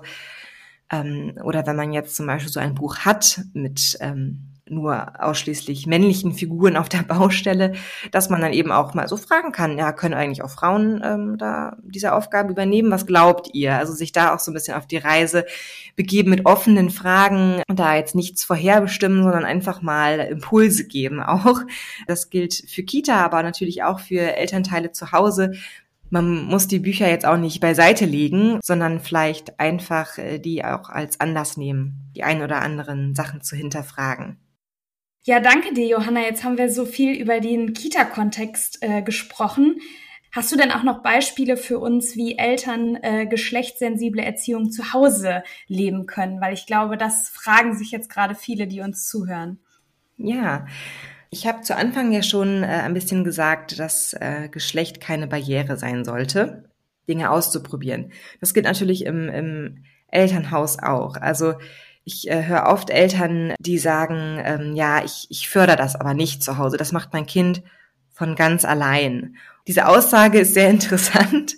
ähm, 0.91 1.39
oder 1.45 1.65
wenn 1.65 1.77
man 1.77 1.93
jetzt 1.93 2.17
zum 2.17 2.27
Beispiel 2.27 2.51
so 2.51 2.59
ein 2.59 2.75
Buch 2.75 2.99
hat 2.99 3.41
mit 3.53 3.97
ähm, 4.01 4.54
nur 4.69 5.13
ausschließlich 5.23 5.87
männlichen 5.87 6.33
Figuren 6.33 6.77
auf 6.77 6.89
der 6.89 7.03
Baustelle, 7.09 7.75
dass 8.11 8.31
man 8.31 8.41
dann 8.41 8.53
eben 8.53 8.73
auch 8.73 8.95
mal 8.95 9.09
so 9.09 9.17
fragen 9.17 9.53
kann, 9.53 9.79
ja, 9.79 9.93
können 9.93 10.15
eigentlich 10.15 10.43
auch 10.43 10.51
Frauen 10.51 11.03
ähm, 11.05 11.37
da 11.39 11.77
diese 11.83 12.15
Aufgaben 12.15 12.51
übernehmen? 12.51 12.91
Was 12.91 13.07
glaubt 13.07 13.51
ihr? 13.53 13.77
Also 13.77 13.93
sich 13.93 14.13
da 14.13 14.35
auch 14.35 14.41
so 14.41 14.51
ein 14.51 14.55
bisschen 14.55 14.77
auf 14.77 14.87
die 14.87 14.97
Reise 14.97 15.45
begeben 15.97 16.31
mit 16.31 16.47
offenen 16.47 16.91
Fragen 16.91 17.63
und 17.69 17.79
da 17.79 17.95
jetzt 17.95 18.15
nichts 18.15 18.45
vorherbestimmen, 18.45 19.23
sondern 19.23 19.45
einfach 19.45 19.83
mal 19.83 20.19
Impulse 20.21 20.87
geben 20.87 21.23
auch. 21.23 21.61
Das 22.07 22.31
gilt 22.31 22.55
für 22.69 22.83
Kita, 22.83 23.25
aber 23.25 23.43
natürlich 23.43 23.83
auch 23.83 24.01
für 24.01 24.37
Elternteile 24.37 24.93
zu 24.93 25.13
Hause. 25.13 25.53
Man 26.11 26.45
muss 26.45 26.69
die 26.69 26.79
Bücher 26.79 27.09
jetzt 27.09 27.27
auch 27.27 27.37
nicht 27.37 27.61
beiseite 27.61 28.05
legen, 28.05 28.61
sondern 28.63 29.01
vielleicht 29.01 29.59
einfach 29.59 30.17
äh, 30.19 30.39
die 30.39 30.65
auch 30.65 30.89
als 30.89 31.21
Anlass 31.21 31.57
nehmen, 31.57 32.11
die 32.15 32.23
ein 32.23 32.43
oder 32.43 32.63
anderen 32.63 33.15
Sachen 33.15 33.41
zu 33.41 33.57
hinterfragen. 33.57 34.39
Ja, 35.27 35.41
danke 35.41 35.73
dir, 35.73 35.87
Johanna. 35.87 36.21
Jetzt 36.21 36.45
haben 36.45 36.59
wir 36.59 36.71
so 36.71 36.85
viel 36.85 37.19
über 37.19 37.41
den 37.41 37.73
Kita-Kontext 37.73 38.83
äh, 38.83 39.01
gesprochen. 39.01 39.81
Hast 40.33 40.53
du 40.53 40.57
denn 40.57 40.71
auch 40.71 40.83
noch 40.83 41.03
Beispiele 41.03 41.57
für 41.57 41.79
uns, 41.79 42.15
wie 42.15 42.37
Eltern 42.37 42.99
äh, 43.01 43.25
geschlechtssensible 43.25 44.23
Erziehung 44.23 44.71
zu 44.71 44.93
Hause 44.93 45.43
leben 45.67 46.05
können? 46.05 46.43
Weil 46.43 46.53
ich 46.53 46.67
glaube, 46.67 46.99
das 46.99 47.31
fragen 47.31 47.75
sich 47.75 47.91
jetzt 47.91 48.11
gerade 48.11 48.35
viele, 48.35 48.67
die 48.67 48.83
uns 48.83 49.07
zuhören. 49.07 49.61
Ja, 50.19 50.67
ich 51.31 51.47
habe 51.47 51.63
zu 51.63 51.75
Anfang 51.75 52.13
ja 52.13 52.23
schon 52.23 52.63
äh, 52.63 52.67
ein 52.67 52.93
bisschen 52.93 53.25
gesagt, 53.25 53.79
dass 53.79 54.13
äh, 54.13 54.51
Geschlecht 54.51 55.01
keine 55.01 55.27
Barriere 55.27 55.79
sein 55.79 56.05
sollte, 56.05 56.69
Dinge 57.09 57.31
auszuprobieren. 57.31 58.13
Das 58.41 58.53
gilt 58.53 58.67
natürlich 58.67 59.07
im, 59.07 59.31
im 59.31 59.85
Elternhaus 60.09 60.79
auch. 60.79 61.17
Also 61.17 61.55
ich 62.05 62.31
äh, 62.31 62.45
höre 62.47 62.67
oft 62.67 62.91
Eltern, 62.91 63.55
die 63.59 63.79
sagen, 63.79 64.41
ähm, 64.45 64.75
ja, 64.75 65.03
ich, 65.05 65.27
ich 65.31 65.49
fördere 65.49 65.77
das 65.77 65.97
aber 65.97 66.15
nicht 66.15 66.43
zu 66.43 66.59
Hause. 66.59 66.77
Das 66.77 66.93
macht 66.93 67.13
mein 67.13 67.27
Kind 67.27 67.63
von 68.13 68.37
ganz 68.37 68.65
allein. 68.65 69.37
Diese 69.67 69.89
Aussage 69.89 70.39
ist 70.39 70.55
sehr 70.55 70.69
interessant. 70.71 71.55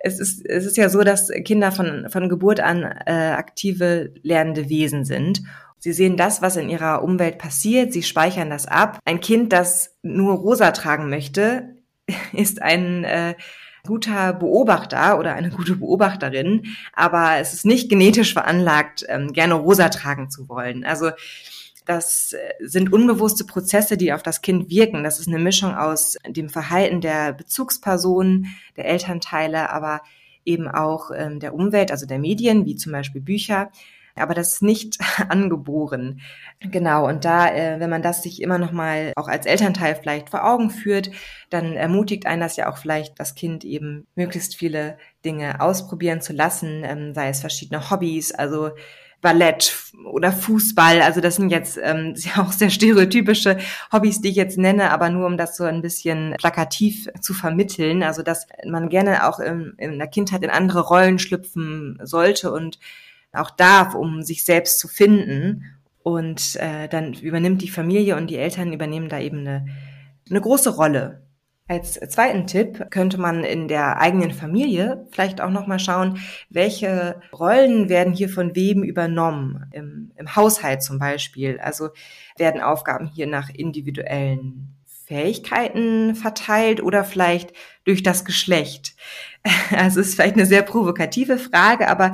Es 0.00 0.20
ist, 0.20 0.44
es 0.44 0.66
ist 0.66 0.76
ja 0.76 0.90
so, 0.90 1.02
dass 1.02 1.30
Kinder 1.44 1.72
von, 1.72 2.08
von 2.10 2.28
Geburt 2.28 2.60
an 2.60 2.82
äh, 2.82 3.12
aktive 3.12 4.12
lernende 4.22 4.68
Wesen 4.68 5.04
sind. 5.04 5.42
Sie 5.78 5.92
sehen 5.92 6.16
das, 6.16 6.42
was 6.42 6.56
in 6.56 6.68
ihrer 6.68 7.02
Umwelt 7.02 7.38
passiert, 7.38 7.92
sie 7.92 8.02
speichern 8.02 8.50
das 8.50 8.66
ab. 8.66 8.98
Ein 9.04 9.20
Kind, 9.20 9.52
das 9.52 9.96
nur 10.02 10.34
rosa 10.34 10.72
tragen 10.72 11.08
möchte, 11.08 11.76
ist 12.32 12.60
ein 12.60 13.04
äh, 13.04 13.34
guter 13.86 14.32
Beobachter 14.32 15.18
oder 15.18 15.34
eine 15.34 15.50
gute 15.50 15.76
Beobachterin, 15.76 16.66
aber 16.92 17.36
es 17.38 17.54
ist 17.54 17.64
nicht 17.64 17.88
genetisch 17.88 18.32
veranlagt, 18.32 19.04
ähm, 19.08 19.32
gerne 19.32 19.54
rosa 19.54 19.88
tragen 19.88 20.30
zu 20.30 20.48
wollen. 20.48 20.84
Also 20.84 21.10
das 21.88 22.34
äh, 22.34 22.38
sind 22.60 22.92
unbewusste 22.92 23.44
Prozesse, 23.44 23.96
die 23.96 24.12
auf 24.12 24.22
das 24.22 24.42
Kind 24.42 24.68
wirken. 24.68 25.04
Das 25.04 25.18
ist 25.18 25.28
eine 25.28 25.38
Mischung 25.38 25.74
aus 25.74 26.18
dem 26.26 26.50
Verhalten 26.50 27.00
der 27.00 27.32
Bezugspersonen, 27.32 28.46
der 28.76 28.86
Elternteile, 28.86 29.70
aber 29.70 30.02
eben 30.44 30.68
auch 30.68 31.10
ähm, 31.14 31.40
der 31.40 31.54
Umwelt, 31.54 31.90
also 31.90 32.06
der 32.06 32.18
Medien, 32.18 32.66
wie 32.66 32.76
zum 32.76 32.92
Beispiel 32.92 33.20
Bücher 33.20 33.70
aber 34.20 34.34
das 34.34 34.54
ist 34.54 34.62
nicht 34.62 34.98
angeboren. 35.28 36.20
Genau, 36.60 37.06
und 37.06 37.24
da, 37.24 37.48
äh, 37.48 37.80
wenn 37.80 37.90
man 37.90 38.02
das 38.02 38.22
sich 38.22 38.42
immer 38.42 38.58
noch 38.58 38.72
mal 38.72 39.12
auch 39.16 39.28
als 39.28 39.46
Elternteil 39.46 39.94
vielleicht 39.94 40.30
vor 40.30 40.44
Augen 40.44 40.70
führt, 40.70 41.10
dann 41.50 41.74
ermutigt 41.74 42.26
einen 42.26 42.40
das 42.40 42.56
ja 42.56 42.70
auch 42.70 42.78
vielleicht, 42.78 43.18
das 43.20 43.34
Kind 43.34 43.64
eben 43.64 44.06
möglichst 44.14 44.56
viele 44.56 44.98
Dinge 45.24 45.60
ausprobieren 45.60 46.20
zu 46.20 46.32
lassen, 46.32 46.82
ähm, 46.84 47.14
sei 47.14 47.28
es 47.28 47.40
verschiedene 47.40 47.90
Hobbys, 47.90 48.32
also 48.32 48.70
Ballett 49.20 49.74
oder 50.04 50.30
Fußball. 50.30 51.02
Also 51.02 51.20
das 51.20 51.36
sind 51.36 51.50
jetzt 51.50 51.78
ähm, 51.82 52.14
ja 52.16 52.42
auch 52.42 52.52
sehr 52.52 52.70
stereotypische 52.70 53.58
Hobbys, 53.92 54.20
die 54.20 54.28
ich 54.28 54.36
jetzt 54.36 54.58
nenne, 54.58 54.90
aber 54.90 55.10
nur 55.10 55.26
um 55.26 55.36
das 55.36 55.56
so 55.56 55.64
ein 55.64 55.82
bisschen 55.82 56.34
plakativ 56.38 57.08
zu 57.20 57.34
vermitteln. 57.34 58.02
Also 58.02 58.22
dass 58.22 58.46
man 58.66 58.88
gerne 58.88 59.28
auch 59.28 59.40
in, 59.40 59.74
in 59.78 59.98
der 59.98 60.08
Kindheit 60.08 60.42
in 60.42 60.50
andere 60.50 60.80
Rollen 60.80 61.18
schlüpfen 61.18 61.98
sollte 62.02 62.52
und 62.52 62.78
auch 63.38 63.50
darf, 63.50 63.94
um 63.94 64.22
sich 64.22 64.44
selbst 64.44 64.78
zu 64.78 64.88
finden. 64.88 65.64
Und 66.02 66.56
äh, 66.56 66.88
dann 66.88 67.12
übernimmt 67.12 67.62
die 67.62 67.68
Familie 67.68 68.16
und 68.16 68.28
die 68.28 68.36
Eltern 68.36 68.72
übernehmen 68.72 69.08
da 69.08 69.20
eben 69.20 69.40
eine, 69.40 69.66
eine 70.28 70.40
große 70.40 70.76
Rolle. 70.76 71.22
Als 71.70 72.00
zweiten 72.00 72.46
Tipp 72.46 72.90
könnte 72.90 73.18
man 73.18 73.44
in 73.44 73.68
der 73.68 73.98
eigenen 74.00 74.30
Familie 74.30 75.06
vielleicht 75.10 75.42
auch 75.42 75.50
nochmal 75.50 75.78
schauen, 75.78 76.18
welche 76.48 77.20
Rollen 77.30 77.90
werden 77.90 78.14
hier 78.14 78.30
von 78.30 78.56
wem 78.56 78.82
übernommen. 78.82 79.66
Im, 79.72 80.12
Im 80.16 80.34
Haushalt 80.34 80.82
zum 80.82 80.98
Beispiel. 80.98 81.60
Also 81.60 81.90
werden 82.38 82.62
Aufgaben 82.62 83.06
hier 83.06 83.26
nach 83.26 83.50
individuellen 83.50 84.77
Fähigkeiten 85.08 86.14
verteilt 86.14 86.82
oder 86.82 87.02
vielleicht 87.02 87.52
durch 87.84 88.02
das 88.02 88.24
Geschlecht? 88.24 88.94
Also 89.70 90.00
es 90.00 90.08
ist 90.08 90.14
vielleicht 90.16 90.34
eine 90.34 90.46
sehr 90.46 90.62
provokative 90.62 91.38
Frage, 91.38 91.88
aber 91.88 92.12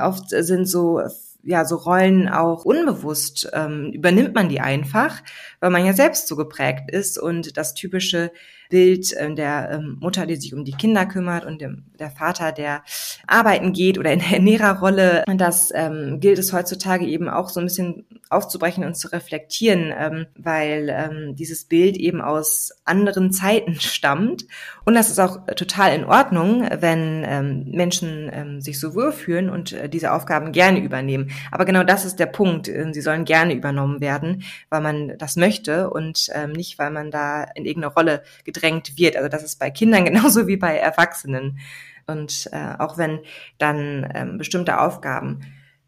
oft 0.00 0.30
sind 0.30 0.66
so 0.66 1.00
ja 1.44 1.64
so 1.64 1.76
Rollen 1.76 2.28
auch 2.28 2.64
unbewusst 2.64 3.48
ähm, 3.52 3.92
übernimmt 3.92 4.34
man 4.34 4.48
die 4.48 4.60
einfach, 4.60 5.22
weil 5.60 5.70
man 5.70 5.86
ja 5.86 5.92
selbst 5.92 6.26
so 6.26 6.34
geprägt 6.34 6.90
ist 6.90 7.18
und 7.18 7.56
das 7.56 7.74
typische 7.74 8.32
Bild 8.70 9.12
äh, 9.12 9.34
der 9.34 9.70
ähm, 9.72 9.98
Mutter, 10.00 10.26
die 10.26 10.36
sich 10.36 10.54
um 10.54 10.64
die 10.64 10.72
Kinder 10.72 11.06
kümmert 11.06 11.44
und 11.44 11.60
dem, 11.60 11.84
der 11.98 12.10
Vater, 12.10 12.52
der 12.52 12.82
arbeiten 13.26 13.72
geht 13.72 13.98
oder 13.98 14.12
in 14.12 14.20
der 14.20 14.32
Ernährerrolle. 14.32 15.24
Das 15.36 15.72
ähm, 15.74 16.18
gilt 16.20 16.38
es 16.38 16.52
heutzutage 16.52 17.06
eben 17.06 17.28
auch 17.28 17.48
so 17.48 17.60
ein 17.60 17.66
bisschen 17.66 18.04
aufzubrechen 18.28 18.84
und 18.84 18.96
zu 18.96 19.08
reflektieren, 19.08 19.92
ähm, 19.96 20.26
weil 20.36 20.88
ähm, 20.90 21.36
dieses 21.36 21.64
Bild 21.64 21.96
eben 21.96 22.20
aus 22.20 22.72
anderen 22.84 23.32
Zeiten 23.32 23.74
stammt. 23.80 24.46
Und 24.84 24.94
das 24.94 25.10
ist 25.10 25.20
auch 25.20 25.46
total 25.46 25.94
in 25.94 26.04
Ordnung, 26.04 26.66
wenn 26.80 27.24
ähm, 27.26 27.70
Menschen 27.70 28.30
ähm, 28.32 28.60
sich 28.60 28.80
so 28.80 28.94
wohlfühlen 28.94 29.48
und 29.50 29.72
äh, 29.72 29.88
diese 29.88 30.12
Aufgaben 30.12 30.52
gerne 30.52 30.80
übernehmen. 30.80 31.30
Aber 31.50 31.64
genau 31.64 31.84
das 31.84 32.04
ist 32.04 32.18
der 32.18 32.26
Punkt. 32.26 32.68
Äh, 32.68 32.92
sie 32.92 33.00
sollen 33.00 33.24
gerne 33.24 33.54
übernommen 33.54 34.00
werden, 34.00 34.42
weil 34.70 34.80
man 34.80 35.18
das 35.18 35.36
möchte 35.36 35.90
und 35.90 36.28
ähm, 36.34 36.52
nicht, 36.52 36.78
weil 36.78 36.90
man 36.90 37.10
da 37.10 37.44
in 37.54 37.64
irgendeine 37.64 37.94
Rolle 37.94 38.22
gedrängt 38.56 38.96
wird. 38.96 39.16
Also 39.16 39.28
das 39.28 39.42
ist 39.42 39.58
bei 39.58 39.70
Kindern 39.70 40.04
genauso 40.10 40.46
wie 40.46 40.56
bei 40.56 40.76
Erwachsenen. 40.76 41.58
Und 42.06 42.48
äh, 42.52 42.74
auch 42.78 42.98
wenn 42.98 43.20
dann 43.58 44.10
ähm, 44.14 44.38
bestimmte 44.38 44.80
Aufgaben 44.80 45.40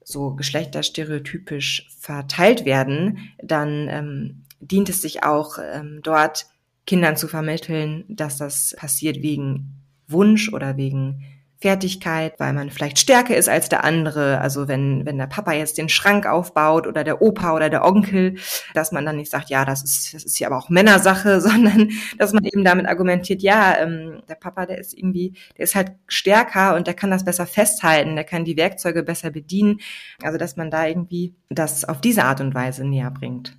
so 0.02 0.34
geschlechterstereotypisch 0.34 1.88
verteilt 2.00 2.64
werden, 2.64 3.30
dann 3.42 3.88
ähm, 3.88 4.44
dient 4.60 4.88
es 4.88 5.02
sich 5.02 5.22
auch 5.22 5.58
ähm, 5.58 6.00
dort 6.02 6.46
Kindern 6.86 7.16
zu 7.16 7.28
vermitteln, 7.28 8.04
dass 8.08 8.38
das 8.38 8.74
passiert 8.76 9.22
wegen 9.22 9.84
Wunsch 10.08 10.52
oder 10.52 10.76
wegen 10.76 11.24
Fertigkeit, 11.60 12.38
weil 12.38 12.52
man 12.52 12.70
vielleicht 12.70 12.98
stärker 12.98 13.36
ist 13.36 13.48
als 13.48 13.68
der 13.68 13.82
andere. 13.84 14.40
Also 14.40 14.68
wenn, 14.68 15.04
wenn 15.04 15.18
der 15.18 15.26
Papa 15.26 15.52
jetzt 15.52 15.76
den 15.76 15.88
Schrank 15.88 16.24
aufbaut 16.24 16.86
oder 16.86 17.02
der 17.02 17.20
Opa 17.20 17.54
oder 17.54 17.68
der 17.68 17.84
Onkel, 17.84 18.36
dass 18.74 18.92
man 18.92 19.04
dann 19.04 19.16
nicht 19.16 19.30
sagt, 19.30 19.50
ja, 19.50 19.64
das 19.64 19.82
ist, 19.82 20.14
das 20.14 20.24
ist 20.24 20.36
hier 20.36 20.46
aber 20.46 20.58
auch 20.58 20.68
Männersache, 20.68 21.40
sondern 21.40 21.90
dass 22.16 22.32
man 22.32 22.44
eben 22.44 22.64
damit 22.64 22.86
argumentiert, 22.86 23.42
ja, 23.42 23.76
ähm, 23.78 24.22
der 24.28 24.36
Papa, 24.36 24.66
der 24.66 24.78
ist 24.78 24.96
irgendwie, 24.96 25.34
der 25.56 25.64
ist 25.64 25.74
halt 25.74 25.92
stärker 26.06 26.76
und 26.76 26.86
der 26.86 26.94
kann 26.94 27.10
das 27.10 27.24
besser 27.24 27.46
festhalten, 27.46 28.14
der 28.14 28.24
kann 28.24 28.44
die 28.44 28.56
Werkzeuge 28.56 29.02
besser 29.02 29.30
bedienen. 29.30 29.80
Also 30.22 30.38
dass 30.38 30.56
man 30.56 30.70
da 30.70 30.86
irgendwie 30.86 31.34
das 31.48 31.84
auf 31.84 32.00
diese 32.00 32.24
Art 32.24 32.40
und 32.40 32.54
Weise 32.54 32.84
näher 32.84 33.10
bringt. 33.10 33.56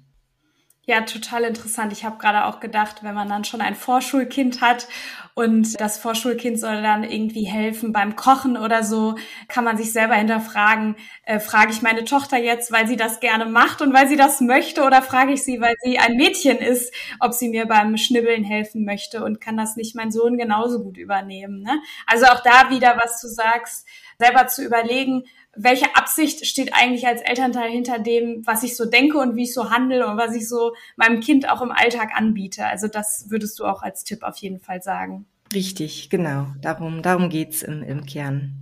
Ja, 0.89 1.01
total 1.01 1.43
interessant. 1.43 1.93
Ich 1.93 2.03
habe 2.03 2.17
gerade 2.17 2.45
auch 2.45 2.59
gedacht, 2.59 3.03
wenn 3.03 3.13
man 3.13 3.29
dann 3.29 3.43
schon 3.43 3.61
ein 3.61 3.75
Vorschulkind 3.75 4.59
hat 4.59 4.87
und 5.35 5.79
das 5.79 5.99
Vorschulkind 5.99 6.59
soll 6.59 6.81
dann 6.81 7.03
irgendwie 7.03 7.43
helfen 7.43 7.93
beim 7.93 8.15
Kochen 8.15 8.57
oder 8.57 8.83
so, 8.83 9.13
kann 9.47 9.63
man 9.63 9.77
sich 9.77 9.93
selber 9.93 10.15
hinterfragen, 10.15 10.95
äh, 11.25 11.39
frage 11.39 11.71
ich 11.71 11.83
meine 11.83 12.05
Tochter 12.05 12.37
jetzt, 12.37 12.71
weil 12.71 12.87
sie 12.87 12.95
das 12.95 13.19
gerne 13.19 13.45
macht 13.45 13.83
und 13.83 13.93
weil 13.93 14.07
sie 14.07 14.15
das 14.15 14.41
möchte 14.41 14.81
oder 14.81 15.03
frage 15.03 15.33
ich 15.33 15.43
sie, 15.43 15.61
weil 15.61 15.75
sie 15.83 15.99
ein 15.99 16.17
Mädchen 16.17 16.57
ist, 16.57 16.91
ob 17.19 17.33
sie 17.33 17.49
mir 17.49 17.67
beim 17.67 17.95
Schnibbeln 17.95 18.43
helfen 18.43 18.83
möchte 18.83 19.23
und 19.23 19.39
kann 19.39 19.57
das 19.57 19.75
nicht 19.75 19.95
mein 19.95 20.09
Sohn 20.09 20.39
genauso 20.39 20.83
gut 20.83 20.97
übernehmen. 20.97 21.61
Ne? 21.61 21.83
Also 22.07 22.25
auch 22.25 22.39
da 22.39 22.71
wieder, 22.71 22.97
was 22.99 23.21
du 23.21 23.27
sagst, 23.27 23.87
selber 24.17 24.47
zu 24.47 24.65
überlegen, 24.65 25.23
welche 25.55 25.95
Absicht 25.95 26.45
steht 26.45 26.73
eigentlich 26.73 27.07
als 27.07 27.21
Elternteil 27.21 27.69
hinter 27.69 27.99
dem, 27.99 28.45
was 28.45 28.63
ich 28.63 28.75
so 28.75 28.85
denke 28.85 29.17
und 29.17 29.35
wie 29.35 29.43
ich 29.43 29.53
so 29.53 29.71
handle 29.71 30.07
und 30.07 30.17
was 30.17 30.35
ich 30.35 30.47
so 30.47 30.73
meinem 30.95 31.19
Kind 31.19 31.49
auch 31.49 31.61
im 31.61 31.71
Alltag 31.71 32.11
anbiete. 32.15 32.65
Also 32.65 32.87
das 32.87 33.25
würdest 33.29 33.59
du 33.59 33.65
auch 33.65 33.81
als 33.81 34.03
Tipp 34.03 34.23
auf 34.23 34.37
jeden 34.37 34.59
Fall 34.59 34.81
sagen. 34.81 35.25
Richtig, 35.53 36.09
genau. 36.09 36.47
Darum, 36.61 37.01
darum 37.01 37.29
geht's 37.29 37.63
im, 37.63 37.81
im 37.83 38.05
Kern. 38.05 38.53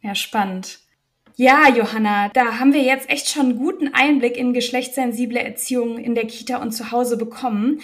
Ja, 0.00 0.14
spannend. 0.14 0.80
Ja, 1.36 1.68
Johanna, 1.68 2.28
da 2.28 2.58
haben 2.58 2.74
wir 2.74 2.82
jetzt 2.82 3.08
echt 3.08 3.28
schon 3.28 3.46
einen 3.46 3.58
guten 3.58 3.94
Einblick 3.94 4.36
in 4.36 4.52
geschlechtssensible 4.52 5.40
Erziehung 5.40 5.96
in 5.98 6.14
der 6.14 6.26
Kita 6.26 6.58
und 6.58 6.72
zu 6.72 6.90
Hause 6.90 7.16
bekommen. 7.16 7.80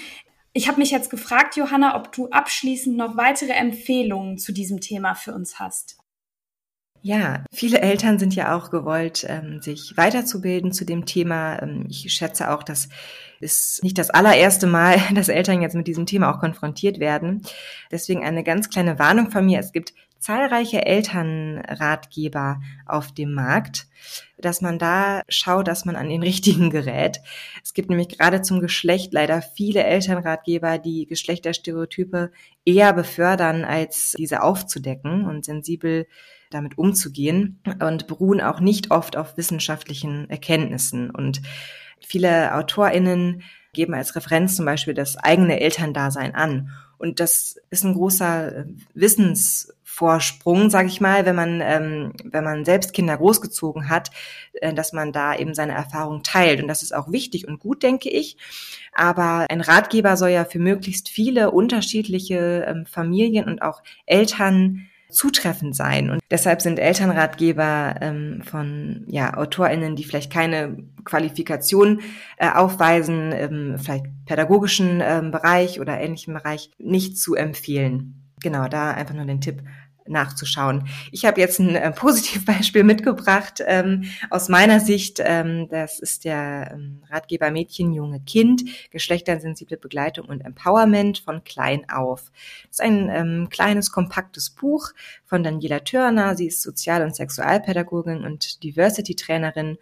Ich 0.53 0.69
habe 0.69 0.81
mich 0.81 0.91
jetzt 0.91 1.09
gefragt, 1.09 1.57
Johanna, 1.57 1.97
ob 1.97 2.13
du 2.13 2.29
abschließend 2.29 2.97
noch 2.97 3.17
weitere 3.17 3.53
Empfehlungen 3.53 4.39
zu 4.39 4.53
diesem 4.53 4.81
Thema 4.81 5.15
für 5.15 5.33
uns 5.33 5.59
hast. 5.59 5.99
Ja, 7.03 7.45
viele 7.53 7.81
Eltern 7.81 8.19
sind 8.19 8.35
ja 8.35 8.57
auch 8.57 8.71
gewollt, 8.71 9.25
ähm, 9.29 9.63
sich 9.63 9.97
weiterzubilden 9.97 10.73
zu 10.73 10.85
dem 10.85 11.07
Thema. 11.07 11.63
Ähm, 11.63 11.87
ich 11.89 12.13
schätze 12.13 12.51
auch, 12.51 12.63
dass 12.63 12.89
ist 13.41 13.83
nicht 13.83 13.99
das 13.99 14.11
allererste 14.11 14.67
Mal, 14.67 14.99
dass 15.15 15.29
Eltern 15.29 15.63
jetzt 15.63 15.75
mit 15.75 15.87
diesem 15.87 16.07
Thema 16.07 16.35
auch 16.35 16.41
konfrontiert 16.41 16.99
werden. 16.99 17.43
Deswegen 17.91 18.25
eine 18.25 18.45
ganz 18.45 18.69
kleine 18.69 18.99
Warnung 18.99 19.31
von 19.31 19.45
mir. 19.45 19.61
Es 19.61 19.73
gibt 19.73 19.95
zahlreiche 20.19 20.85
Elternratgeber 20.85 22.61
auf 22.87 23.13
dem 23.13 23.35
Markt, 23.35 23.87
dass 24.37 24.61
man 24.61 24.79
da 24.79 25.23
schaut, 25.29 25.69
dass 25.69 25.85
man 25.85 25.95
an 25.95 26.09
den 26.09 26.23
richtigen 26.25 26.71
gerät. 26.71 27.21
Es 27.63 27.75
gibt 27.75 27.89
nämlich 27.89 28.09
gerade 28.09 28.43
zum 28.43 28.61
Geschlecht 28.61 29.13
leider 29.13 29.43
viele 29.43 29.85
Elternratgeber, 29.85 30.79
die 30.79 31.07
Geschlechterstereotype 31.07 32.33
eher 32.65 32.93
befördern, 32.93 33.65
als 33.65 34.15
diese 34.19 34.43
aufzudecken 34.43 35.25
und 35.25 35.45
sensibel 35.45 36.07
damit 36.51 36.79
umzugehen 36.79 37.61
und 37.81 38.07
beruhen 38.07 38.41
auch 38.41 38.61
nicht 38.61 38.91
oft 38.91 39.17
auf 39.17 39.37
wissenschaftlichen 39.37 40.29
Erkenntnissen. 40.31 41.11
Und 41.11 41.43
viele 42.01 42.55
AutorInnen 42.55 43.43
geben 43.73 43.95
als 43.95 44.17
Referenz 44.17 44.57
zum 44.57 44.65
Beispiel 44.65 44.95
das 44.95 45.17
eigene 45.17 45.61
Elterndasein 45.61 46.35
an. 46.35 46.71
Und 46.99 47.21
das 47.21 47.57
ist 47.71 47.85
ein 47.85 47.95
großer 47.95 48.65
Wissensvorsprung, 48.93 50.69
sage 50.69 50.89
ich 50.89 51.01
mal, 51.01 51.27
wenn 51.27 51.37
man 51.37 51.61
ähm, 51.63 52.13
wenn 52.25 52.43
man 52.43 52.65
selbst 52.65 52.93
Kinder 52.93 53.17
großgezogen 53.17 53.89
hat, 53.89 54.11
äh, 54.55 54.75
dass 54.75 54.93
man 54.93 55.13
da 55.13 55.37
eben 55.37 55.55
seine 55.55 55.75
Erfahrung 55.75 56.25
teilt. 56.25 56.61
Und 56.61 56.67
das 56.67 56.83
ist 56.83 56.93
auch 56.93 57.13
wichtig 57.13 57.47
und 57.47 57.61
gut, 57.61 57.85
denke 57.85 58.11
ich. 58.11 58.37
Aber 58.93 59.47
ein 59.49 59.61
Ratgeber 59.61 60.17
soll 60.17 60.31
ja 60.31 60.45
für 60.45 60.59
möglichst 60.59 61.09
viele 61.09 61.53
unterschiedliche 61.53 62.65
ähm, 62.67 62.85
Familien 62.85 63.47
und 63.47 63.63
auch 63.63 63.83
Eltern 64.05 64.88
zutreffend 65.11 65.75
sein. 65.75 66.11
Und 66.11 66.21
deshalb 66.31 66.61
sind 66.61 66.79
Elternratgeber 66.79 67.97
ähm, 68.01 68.43
von 68.45 69.05
ja, 69.07 69.37
AutorInnen, 69.37 69.97
die 69.97 70.05
vielleicht 70.05 70.33
keine 70.33 70.77
Qualifikation 71.05 72.01
äh, 72.37 72.51
aufweisen, 72.51 73.33
ähm, 73.33 73.77
vielleicht 73.79 74.07
pädagogischen 74.27 75.01
ähm, 75.03 75.31
Bereich 75.31 75.81
oder 75.81 75.99
ähnlichem 76.01 76.35
Bereich, 76.35 76.71
nicht 76.79 77.19
zu 77.19 77.35
empfehlen. 77.35 78.25
Genau, 78.41 78.69
da 78.69 78.93
einfach 78.93 79.15
nur 79.15 79.25
den 79.25 79.41
Tipp 79.41 79.63
nachzuschauen. 80.09 80.89
Ich 81.13 81.25
habe 81.25 81.41
jetzt 81.41 81.59
ein 81.59 81.75
äh, 81.75 81.91
Positivbeispiel 81.91 82.85
mitgebracht 82.85 83.63
ähm, 83.67 84.05
aus 84.31 84.49
meiner 84.49 84.81
Sicht. 84.81 85.21
Ähm, 85.23 85.69
das 85.69 85.99
ist 85.99 86.25
der 86.25 86.71
ähm, 86.73 87.03
Ratgeber 87.09 87.51
Mädchen, 87.51 87.93
Junge, 87.93 88.21
Kind, 88.21 88.65
geschlechtersensible 88.91 89.77
Begleitung 89.77 90.27
und 90.27 90.41
Empowerment 90.41 91.19
von 91.19 91.45
klein 91.45 91.89
auf. 91.89 92.31
Das 92.69 92.79
ist 92.79 92.81
ein 92.81 93.09
ähm, 93.11 93.49
kleines, 93.51 93.93
kompaktes 93.93 94.51
Buch 94.51 94.93
von 95.25 95.43
Daniela 95.43 95.81
Törner. 95.81 96.37
Sie 96.37 96.47
ist 96.47 96.63
Sozial- 96.63 97.03
und 97.03 97.15
Sexualpädagogin 97.15 98.25
und 98.25 98.63
Diversity-Trainerin. 98.63 99.79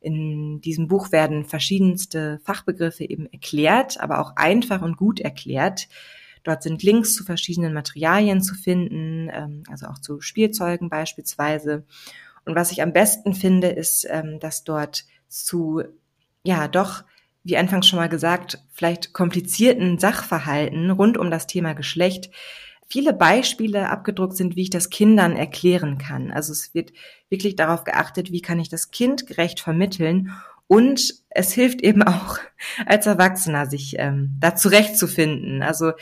In 0.00 0.60
diesem 0.60 0.86
Buch 0.86 1.10
werden 1.10 1.44
verschiedenste 1.44 2.38
Fachbegriffe 2.44 3.04
eben 3.04 3.26
erklärt, 3.26 4.00
aber 4.00 4.20
auch 4.20 4.36
einfach 4.36 4.82
und 4.82 4.96
gut 4.96 5.18
erklärt 5.18 5.88
Dort 6.44 6.62
sind 6.62 6.82
Links 6.82 7.14
zu 7.14 7.24
verschiedenen 7.24 7.72
Materialien 7.72 8.42
zu 8.42 8.54
finden, 8.54 9.30
ähm, 9.32 9.62
also 9.70 9.86
auch 9.86 9.98
zu 9.98 10.20
Spielzeugen 10.20 10.88
beispielsweise. 10.88 11.84
Und 12.44 12.54
was 12.54 12.72
ich 12.72 12.82
am 12.82 12.92
besten 12.92 13.34
finde, 13.34 13.68
ist, 13.68 14.06
ähm, 14.08 14.40
dass 14.40 14.64
dort 14.64 15.04
zu, 15.28 15.82
ja, 16.44 16.68
doch, 16.68 17.04
wie 17.44 17.56
anfangs 17.56 17.86
schon 17.86 17.98
mal 17.98 18.08
gesagt, 18.08 18.58
vielleicht 18.72 19.12
komplizierten 19.12 19.98
Sachverhalten 19.98 20.90
rund 20.90 21.18
um 21.18 21.30
das 21.30 21.46
Thema 21.46 21.74
Geschlecht 21.74 22.30
viele 22.88 23.12
Beispiele 23.12 23.90
abgedruckt 23.90 24.36
sind, 24.36 24.56
wie 24.56 24.62
ich 24.62 24.70
das 24.70 24.90
Kindern 24.90 25.36
erklären 25.36 25.98
kann. 25.98 26.30
Also 26.30 26.52
es 26.52 26.74
wird 26.74 26.92
wirklich 27.28 27.54
darauf 27.54 27.84
geachtet, 27.84 28.32
wie 28.32 28.40
kann 28.40 28.58
ich 28.58 28.70
das 28.70 28.90
Kind 28.90 29.26
gerecht 29.26 29.60
vermitteln 29.60 30.32
und 30.68 31.14
es 31.30 31.52
hilft 31.52 31.80
eben 31.80 32.02
auch 32.02 32.38
als 32.86 33.06
Erwachsener, 33.06 33.66
sich 33.66 33.96
ähm, 33.98 34.36
da 34.38 34.54
zurechtzufinden. 34.54 35.62
Also 35.62 35.92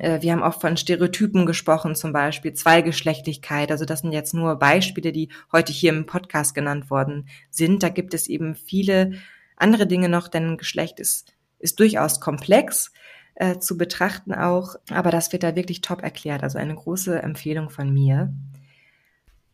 äh, 0.00 0.20
wir 0.20 0.32
haben 0.32 0.42
auch 0.42 0.60
von 0.60 0.76
Stereotypen 0.76 1.46
gesprochen, 1.46 1.94
zum 1.94 2.12
Beispiel 2.12 2.52
Zweigeschlechtlichkeit. 2.52 3.70
Also 3.70 3.84
das 3.84 4.00
sind 4.00 4.12
jetzt 4.12 4.34
nur 4.34 4.56
Beispiele, 4.56 5.12
die 5.12 5.30
heute 5.52 5.72
hier 5.72 5.92
im 5.92 6.06
Podcast 6.06 6.54
genannt 6.54 6.90
worden 6.90 7.28
sind. 7.50 7.84
Da 7.84 7.90
gibt 7.90 8.12
es 8.12 8.26
eben 8.26 8.56
viele 8.56 9.12
andere 9.56 9.86
Dinge 9.86 10.08
noch, 10.08 10.26
denn 10.26 10.58
Geschlecht 10.58 10.98
ist, 10.98 11.32
ist 11.60 11.78
durchaus 11.78 12.20
komplex 12.20 12.92
äh, 13.36 13.58
zu 13.58 13.78
betrachten 13.78 14.34
auch. 14.34 14.74
Aber 14.90 15.12
das 15.12 15.32
wird 15.32 15.44
da 15.44 15.54
wirklich 15.54 15.80
top 15.80 16.02
erklärt. 16.02 16.42
Also 16.42 16.58
eine 16.58 16.74
große 16.74 17.22
Empfehlung 17.22 17.70
von 17.70 17.92
mir. 17.92 18.32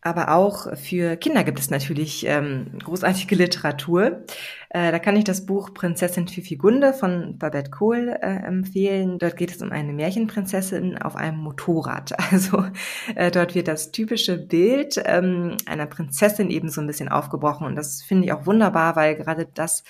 Aber 0.07 0.33
auch 0.35 0.77
für 0.77 1.17
Kinder 1.17 1.45
gibt 1.45 1.59
es 1.59 1.71
natürlich 1.71 2.27
ähm, 2.27 2.67
großartige 2.85 3.37
Literatur. 3.37 4.23
Äh, 4.69 4.93
da 4.93 4.99
kann 4.99 5.17
ich 5.17 5.25
das 5.25 5.47
Buch 5.47 5.73
Prinzessin 5.73 6.29
Fifigunde 6.29 6.93
von 6.93 7.39
Babette 7.39 7.71
Kohl 7.71 8.15
äh, 8.21 8.45
empfehlen. 8.45 9.19
Dort 9.19 9.39
geht 9.39 9.51
es 9.51 9.63
um 9.63 9.73
eine 9.73 9.95
Märchenprinzessin 9.95 10.99
auf 10.99 11.17
einem 11.17 11.39
Motorrad. 11.39 12.13
Also 12.35 12.67
äh, 13.15 13.31
dort 13.31 13.55
wird 13.55 13.69
das 13.69 13.93
typische 13.93 14.37
Bild 14.37 15.01
ähm, 15.07 15.57
einer 15.65 15.87
Prinzessin 15.87 16.51
eben 16.51 16.69
so 16.69 16.83
ein 16.83 16.87
bisschen 16.87 17.09
aufgebrochen. 17.09 17.67
Und 17.67 17.75
das 17.75 18.03
finde 18.03 18.27
ich 18.27 18.33
auch 18.33 18.45
wunderbar, 18.45 18.97
weil 18.97 19.15
gerade 19.15 19.47
das 19.55 19.85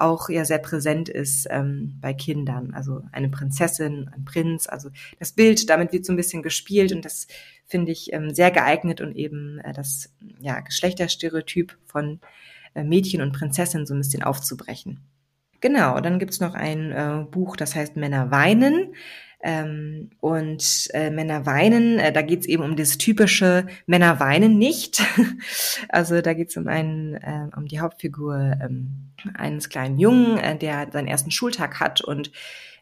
auch 0.00 0.28
ja 0.28 0.44
sehr 0.44 0.58
präsent 0.58 1.08
ist 1.08 1.46
ähm, 1.50 1.98
bei 2.00 2.14
Kindern. 2.14 2.74
Also 2.74 3.02
eine 3.12 3.28
Prinzessin, 3.28 4.10
ein 4.14 4.24
Prinz, 4.24 4.66
also 4.66 4.90
das 5.18 5.32
Bild, 5.32 5.68
damit 5.70 5.92
wird 5.92 6.04
so 6.04 6.12
ein 6.12 6.16
bisschen 6.16 6.42
gespielt 6.42 6.92
und 6.92 7.04
das 7.04 7.26
finde 7.66 7.92
ich 7.92 8.12
ähm, 8.12 8.34
sehr 8.34 8.50
geeignet 8.50 9.00
und 9.00 9.14
eben 9.16 9.58
äh, 9.58 9.72
das 9.72 10.12
ja, 10.40 10.60
Geschlechterstereotyp 10.60 11.76
von 11.86 12.20
äh, 12.74 12.82
Mädchen 12.82 13.22
und 13.22 13.32
Prinzessin 13.32 13.86
so 13.86 13.94
ein 13.94 14.00
bisschen 14.00 14.22
aufzubrechen. 14.22 15.00
Genau, 15.60 16.00
dann 16.00 16.18
gibt's 16.18 16.40
noch 16.40 16.54
ein 16.54 16.90
äh, 16.90 17.24
Buch, 17.30 17.56
das 17.56 17.74
heißt 17.74 17.96
Männer 17.96 18.30
weinen. 18.30 18.94
Ähm, 19.42 20.10
und 20.20 20.88
äh, 20.92 21.10
Männer 21.10 21.46
weinen, 21.46 21.98
äh, 21.98 22.12
da 22.12 22.20
geht's 22.20 22.46
eben 22.46 22.62
um 22.62 22.76
das 22.76 22.98
typische 22.98 23.66
Männer 23.86 24.20
weinen 24.20 24.58
nicht. 24.58 25.02
also 25.88 26.20
da 26.20 26.34
geht's 26.34 26.56
um 26.58 26.68
einen, 26.68 27.14
äh, 27.14 27.48
um 27.56 27.66
die 27.66 27.80
Hauptfigur 27.80 28.58
ähm, 28.62 29.12
eines 29.34 29.70
kleinen 29.70 29.98
Jungen, 29.98 30.36
äh, 30.36 30.58
der 30.58 30.88
seinen 30.92 31.08
ersten 31.08 31.30
Schultag 31.30 31.80
hat 31.80 32.02
und 32.02 32.32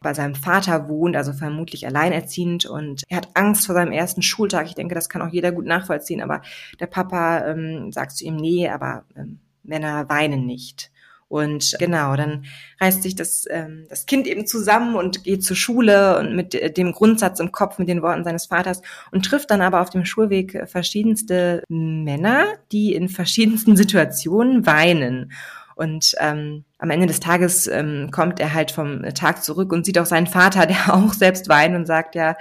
bei 0.01 0.13
seinem 0.13 0.35
Vater 0.35 0.87
wohnt, 0.89 1.15
also 1.15 1.33
vermutlich 1.33 1.85
alleinerziehend 1.85 2.65
und 2.65 3.03
er 3.07 3.17
hat 3.17 3.29
Angst 3.33 3.65
vor 3.65 3.75
seinem 3.75 3.91
ersten 3.91 4.21
Schultag. 4.21 4.67
Ich 4.67 4.75
denke, 4.75 4.95
das 4.95 5.09
kann 5.09 5.21
auch 5.21 5.31
jeder 5.31 5.51
gut 5.51 5.65
nachvollziehen, 5.65 6.21
aber 6.21 6.41
der 6.79 6.87
Papa 6.87 7.45
ähm, 7.45 7.91
sagt 7.91 8.17
zu 8.17 8.25
ihm, 8.25 8.35
nee, 8.35 8.69
aber 8.69 9.05
ähm, 9.15 9.39
Männer 9.63 10.07
weinen 10.09 10.45
nicht. 10.45 10.91
Und 11.29 11.75
genau, 11.77 12.15
dann 12.15 12.45
reißt 12.81 13.03
sich 13.03 13.15
das, 13.15 13.45
ähm, 13.49 13.85
das 13.87 14.07
Kind 14.07 14.27
eben 14.27 14.47
zusammen 14.47 14.95
und 14.95 15.23
geht 15.23 15.43
zur 15.43 15.55
Schule 15.55 16.17
und 16.17 16.35
mit 16.35 16.75
dem 16.75 16.91
Grundsatz 16.91 17.39
im 17.39 17.51
Kopf, 17.51 17.77
mit 17.77 17.87
den 17.87 18.01
Worten 18.01 18.23
seines 18.23 18.47
Vaters 18.47 18.81
und 19.11 19.25
trifft 19.25 19.51
dann 19.51 19.61
aber 19.61 19.79
auf 19.81 19.91
dem 19.91 20.05
Schulweg 20.05 20.67
verschiedenste 20.67 21.63
Männer, 21.69 22.45
die 22.71 22.93
in 22.93 23.09
verschiedensten 23.09 23.77
Situationen 23.77 24.65
weinen. 24.65 25.31
Und 25.75 26.15
ähm, 26.19 26.65
am 26.79 26.89
Ende 26.89 27.07
des 27.07 27.19
Tages 27.19 27.67
ähm, 27.67 28.09
kommt 28.11 28.39
er 28.39 28.53
halt 28.53 28.71
vom 28.71 29.03
Tag 29.13 29.43
zurück 29.43 29.71
und 29.71 29.85
sieht 29.85 29.97
auch 29.99 30.05
seinen 30.05 30.27
Vater, 30.27 30.65
der 30.65 30.93
auch 30.93 31.13
selbst 31.13 31.47
weint 31.47 31.75
und 31.75 31.85
sagt 31.85 32.15
ja, 32.15 32.35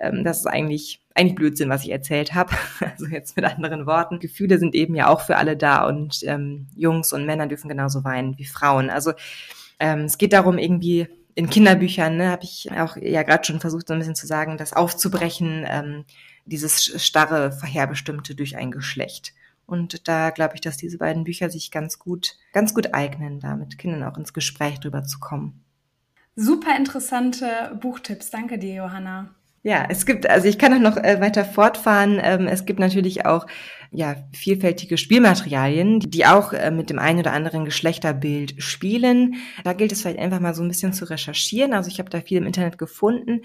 ähm, 0.00 0.24
das 0.24 0.40
ist 0.40 0.46
eigentlich 0.46 1.00
eigentlich 1.14 1.34
Blödsinn, 1.34 1.68
was 1.68 1.84
ich 1.84 1.90
erzählt 1.90 2.34
habe. 2.34 2.54
Also 2.80 3.06
jetzt 3.06 3.36
mit 3.36 3.44
anderen 3.44 3.86
Worten. 3.86 4.18
Gefühle 4.18 4.58
sind 4.58 4.74
eben 4.74 4.94
ja 4.94 5.08
auch 5.08 5.22
für 5.22 5.36
alle 5.36 5.56
da 5.56 5.86
und 5.86 6.20
ähm, 6.24 6.66
Jungs 6.76 7.12
und 7.12 7.24
Männer 7.26 7.46
dürfen 7.46 7.68
genauso 7.68 8.04
weinen 8.04 8.36
wie 8.38 8.44
Frauen. 8.44 8.90
Also 8.90 9.12
ähm, 9.78 10.00
es 10.00 10.18
geht 10.18 10.32
darum, 10.32 10.58
irgendwie 10.58 11.08
in 11.34 11.48
Kinderbüchern, 11.48 12.16
ne, 12.16 12.28
habe 12.28 12.44
ich 12.44 12.70
auch 12.72 12.96
ja 12.96 13.22
gerade 13.22 13.44
schon 13.44 13.60
versucht, 13.60 13.88
so 13.88 13.94
ein 13.94 13.98
bisschen 13.98 14.14
zu 14.14 14.26
sagen, 14.26 14.58
das 14.58 14.72
aufzubrechen, 14.72 15.64
ähm, 15.66 16.04
dieses 16.44 17.02
starre, 17.02 17.52
vorherbestimmte 17.52 18.34
durch 18.34 18.56
ein 18.56 18.70
Geschlecht. 18.70 19.32
Und 19.64 20.06
da 20.08 20.30
glaube 20.30 20.54
ich, 20.54 20.60
dass 20.60 20.76
diese 20.76 20.98
beiden 20.98 21.24
Bücher 21.24 21.48
sich 21.48 21.70
ganz 21.70 21.98
gut, 21.98 22.36
ganz 22.52 22.74
gut 22.74 22.94
eignen, 22.94 23.40
da 23.40 23.56
mit 23.56 23.78
Kindern 23.78 24.02
auch 24.02 24.18
ins 24.18 24.34
Gespräch 24.34 24.80
drüber 24.80 25.04
zu 25.04 25.18
kommen. 25.18 25.64
Super 26.36 26.76
interessante 26.76 27.78
Buchtipps. 27.80 28.30
Danke 28.30 28.58
dir, 28.58 28.74
Johanna. 28.74 29.34
Ja, 29.64 29.86
es 29.88 30.06
gibt, 30.06 30.28
also 30.28 30.48
ich 30.48 30.58
kann 30.58 30.74
auch 30.74 30.80
noch 30.80 30.96
äh, 30.96 31.20
weiter 31.20 31.44
fortfahren. 31.44 32.18
Ähm, 32.20 32.48
es 32.48 32.64
gibt 32.64 32.80
natürlich 32.80 33.26
auch 33.26 33.46
ja 33.92 34.16
vielfältige 34.32 34.98
Spielmaterialien, 34.98 36.00
die 36.00 36.26
auch 36.26 36.52
äh, 36.52 36.72
mit 36.72 36.90
dem 36.90 36.98
einen 36.98 37.20
oder 37.20 37.32
anderen 37.32 37.64
Geschlechterbild 37.64 38.60
spielen. 38.60 39.36
Da 39.62 39.72
gilt 39.72 39.92
es 39.92 40.02
vielleicht 40.02 40.18
einfach 40.18 40.40
mal 40.40 40.54
so 40.54 40.62
ein 40.64 40.68
bisschen 40.68 40.92
zu 40.92 41.08
recherchieren. 41.08 41.74
Also 41.74 41.90
ich 41.90 42.00
habe 42.00 42.10
da 42.10 42.20
viel 42.20 42.38
im 42.38 42.46
Internet 42.46 42.76
gefunden. 42.76 43.42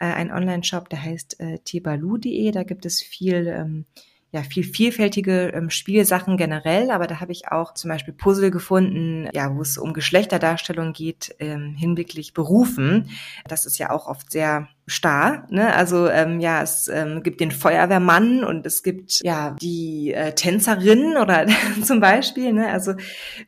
Äh, 0.00 0.06
ein 0.06 0.32
Online-Shop, 0.32 0.88
der 0.88 1.04
heißt 1.04 1.38
tebalu.de. 1.64 2.50
Da 2.50 2.64
gibt 2.64 2.84
es 2.84 3.00
viel 3.00 3.46
ähm, 3.46 3.84
ja 4.32 4.42
viel 4.42 4.62
vielfältige 4.62 5.48
ähm, 5.48 5.70
Spielsachen 5.70 6.36
generell, 6.36 6.90
aber 6.90 7.06
da 7.06 7.20
habe 7.20 7.32
ich 7.32 7.48
auch 7.48 7.74
zum 7.74 7.90
Beispiel 7.90 8.14
Puzzle 8.14 8.50
gefunden, 8.50 9.28
ja, 9.32 9.54
wo 9.54 9.60
es 9.60 9.76
um 9.76 9.92
Geschlechterdarstellung 9.92 10.92
geht, 10.92 11.34
ähm, 11.40 11.74
hinblicklich 11.76 12.32
Berufen. 12.32 13.10
Das 13.48 13.66
ist 13.66 13.78
ja 13.78 13.90
auch 13.90 14.06
oft 14.06 14.30
sehr 14.30 14.68
starr. 14.86 15.46
Ne? 15.50 15.74
Also 15.74 16.08
ähm, 16.08 16.40
ja, 16.40 16.62
es 16.62 16.88
ähm, 16.88 17.22
gibt 17.22 17.40
den 17.40 17.50
Feuerwehrmann 17.50 18.44
und 18.44 18.66
es 18.66 18.82
gibt 18.82 19.20
ja 19.22 19.56
die 19.60 20.12
äh, 20.12 20.32
Tänzerin 20.32 21.16
oder 21.16 21.46
zum 21.82 22.00
Beispiel, 22.00 22.52
ne? 22.52 22.68
also 22.68 22.94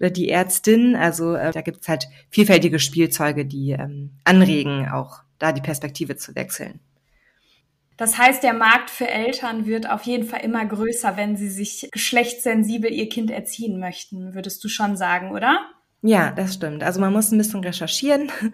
oder 0.00 0.10
die 0.10 0.30
Ärztin. 0.30 0.96
Also 0.96 1.34
äh, 1.34 1.52
da 1.52 1.60
gibt's 1.60 1.88
halt 1.88 2.08
vielfältige 2.30 2.80
Spielzeuge, 2.80 3.46
die 3.46 3.70
ähm, 3.72 4.10
anregen, 4.24 4.88
auch 4.88 5.20
da 5.38 5.52
die 5.52 5.60
Perspektive 5.60 6.16
zu 6.16 6.34
wechseln. 6.34 6.80
Das 7.96 8.18
heißt, 8.18 8.42
der 8.42 8.54
Markt 8.54 8.90
für 8.90 9.08
Eltern 9.08 9.66
wird 9.66 9.88
auf 9.88 10.02
jeden 10.02 10.26
Fall 10.26 10.40
immer 10.40 10.64
größer, 10.64 11.16
wenn 11.16 11.36
sie 11.36 11.50
sich 11.50 11.88
geschlechtssensibel 11.92 12.90
ihr 12.90 13.08
Kind 13.08 13.30
erziehen 13.30 13.78
möchten, 13.78 14.34
würdest 14.34 14.62
du 14.64 14.68
schon 14.68 14.96
sagen, 14.96 15.32
oder? 15.32 15.60
Ja, 16.04 16.32
das 16.32 16.54
stimmt. 16.54 16.82
Also 16.82 17.00
man 17.00 17.12
muss 17.12 17.30
ein 17.30 17.38
bisschen 17.38 17.62
recherchieren. 17.62 18.30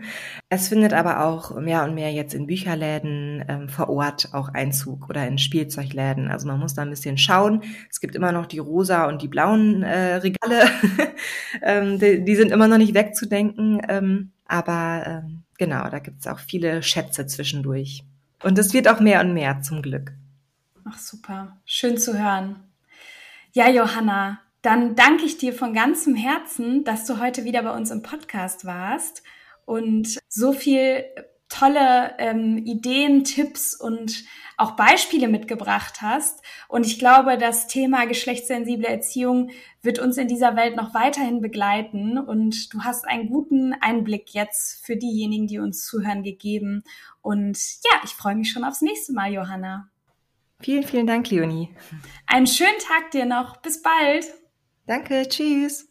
Es 0.50 0.68
findet 0.68 0.94
aber 0.94 1.24
auch 1.26 1.54
mehr 1.60 1.84
und 1.84 1.94
mehr 1.94 2.10
jetzt 2.10 2.32
in 2.32 2.46
Bücherläden 2.46 3.44
ähm, 3.48 3.68
vor 3.68 3.90
Ort 3.90 4.30
auch 4.32 4.48
Einzug 4.48 5.10
oder 5.10 5.26
in 5.28 5.36
Spielzeugläden. 5.36 6.30
Also 6.30 6.46
man 6.46 6.58
muss 6.58 6.72
da 6.72 6.82
ein 6.82 6.90
bisschen 6.90 7.18
schauen. 7.18 7.62
Es 7.90 8.00
gibt 8.00 8.14
immer 8.14 8.32
noch 8.32 8.46
die 8.46 8.58
rosa 8.58 9.06
und 9.08 9.20
die 9.20 9.28
blauen 9.28 9.82
äh, 9.82 10.14
Regale. 10.16 10.70
ähm, 11.62 11.98
die, 11.98 12.24
die, 12.24 12.36
sind 12.36 12.50
immer 12.50 12.66
noch 12.66 12.78
nicht 12.78 12.94
wegzudenken. 12.94 13.82
Ähm, 13.88 14.32
aber 14.46 15.02
ähm, 15.06 15.42
genau, 15.58 15.88
da 15.90 15.98
gibt 15.98 16.20
es 16.20 16.26
auch 16.26 16.38
viele 16.38 16.82
Schätze 16.82 17.26
zwischendurch. 17.26 18.04
Und 18.42 18.58
es 18.58 18.72
wird 18.72 18.88
auch 18.88 19.00
mehr 19.00 19.20
und 19.20 19.34
mehr 19.34 19.60
zum 19.62 19.82
Glück. 19.82 20.12
Ach 20.84 20.98
super, 20.98 21.58
schön 21.64 21.98
zu 21.98 22.18
hören. 22.18 22.62
Ja, 23.52 23.68
Johanna, 23.68 24.40
dann 24.62 24.94
danke 24.96 25.24
ich 25.24 25.38
dir 25.38 25.52
von 25.52 25.74
ganzem 25.74 26.14
Herzen, 26.14 26.84
dass 26.84 27.04
du 27.04 27.18
heute 27.18 27.44
wieder 27.44 27.62
bei 27.62 27.74
uns 27.74 27.90
im 27.90 28.02
Podcast 28.02 28.64
warst 28.64 29.22
und 29.64 30.18
so 30.28 30.52
viel 30.52 31.04
tolle 31.48 32.14
ähm, 32.18 32.58
Ideen, 32.58 33.24
Tipps 33.24 33.74
und 33.74 34.24
auch 34.56 34.72
Beispiele 34.72 35.28
mitgebracht 35.28 36.02
hast. 36.02 36.42
Und 36.66 36.84
ich 36.84 36.98
glaube, 36.98 37.38
das 37.38 37.68
Thema 37.68 38.06
geschlechtssensible 38.06 38.86
Erziehung 38.86 39.50
wird 39.82 40.00
uns 40.00 40.18
in 40.18 40.28
dieser 40.28 40.56
Welt 40.56 40.76
noch 40.76 40.94
weiterhin 40.94 41.40
begleiten. 41.40 42.18
Und 42.18 42.74
du 42.74 42.82
hast 42.82 43.06
einen 43.06 43.28
guten 43.28 43.72
Einblick 43.80 44.34
jetzt 44.34 44.84
für 44.84 44.96
diejenigen, 44.96 45.46
die 45.46 45.60
uns 45.60 45.86
zuhören, 45.86 46.22
gegeben. 46.22 46.82
Und 47.22 47.56
ja, 47.84 48.00
ich 48.04 48.10
freue 48.10 48.34
mich 48.34 48.50
schon 48.50 48.64
aufs 48.64 48.82
nächste 48.82 49.12
Mal, 49.12 49.32
Johanna. 49.32 49.88
Vielen, 50.60 50.82
vielen 50.82 51.06
Dank, 51.06 51.30
Leonie. 51.30 51.70
Einen 52.26 52.48
schönen 52.48 52.78
Tag 52.80 53.12
dir 53.12 53.26
noch. 53.26 53.58
Bis 53.58 53.80
bald. 53.80 54.26
Danke, 54.86 55.28
tschüss. 55.28 55.87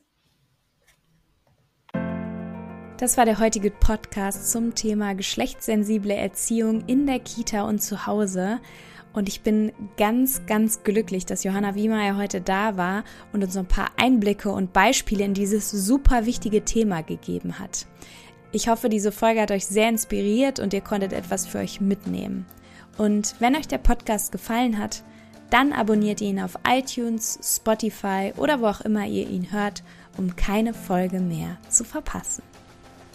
Das 2.98 3.16
war 3.16 3.26
der 3.26 3.38
heutige 3.38 3.70
Podcast 3.70 4.50
zum 4.52 4.74
Thema 4.74 5.14
geschlechtssensible 5.14 6.16
Erziehung 6.16 6.84
in 6.88 7.06
der 7.06 7.20
Kita 7.20 7.62
und 7.62 7.80
zu 7.80 8.08
Hause. 8.08 8.60
Und 9.14 9.30
ich 9.30 9.42
bin 9.42 9.72
ganz, 9.98 10.48
ganz 10.48 10.82
glücklich, 10.82 11.28
dass 11.28 11.44
Johanna 11.44 11.76
Wiemeyer 11.76 12.18
heute 12.18 12.42
da 12.42 12.76
war 12.76 13.04
und 13.34 13.44
uns 13.44 13.56
ein 13.56 13.68
paar 13.68 13.92
Einblicke 13.98 14.50
und 14.50 14.74
Beispiele 14.74 15.24
in 15.24 15.36
dieses 15.36 15.70
super 15.70 16.26
wichtige 16.26 16.66
Thema 16.66 17.04
gegeben 17.04 17.60
hat. 17.60 17.86
Ich 18.52 18.68
hoffe, 18.68 18.90
diese 18.90 19.12
Folge 19.12 19.42
hat 19.42 19.52
euch 19.52 19.68
sehr 19.68 19.90
inspiriert 19.90 20.60
und 20.60 20.74
ihr 20.74 20.82
konntet 20.82 21.14
etwas 21.14 21.46
für 21.46 21.60
euch 21.60 21.80
mitnehmen. 21.80 22.48
Und 22.98 23.36
wenn 23.38 23.56
euch 23.56 23.68
der 23.68 23.78
Podcast 23.78 24.32
gefallen 24.32 24.80
hat, 24.80 25.04
dann 25.52 25.72
abonniert 25.72 26.20
ihn 26.20 26.40
auf 26.40 26.58
iTunes, 26.68 27.38
Spotify 27.44 28.34
oder 28.38 28.60
wo 28.60 28.66
auch 28.66 28.82
immer 28.82 29.06
ihr 29.06 29.30
ihn 29.30 29.52
hört, 29.52 29.84
um 30.18 30.36
keine 30.36 30.74
Folge 30.74 31.20
mehr 31.20 31.58
zu 31.70 31.84
verpassen. 31.84 32.42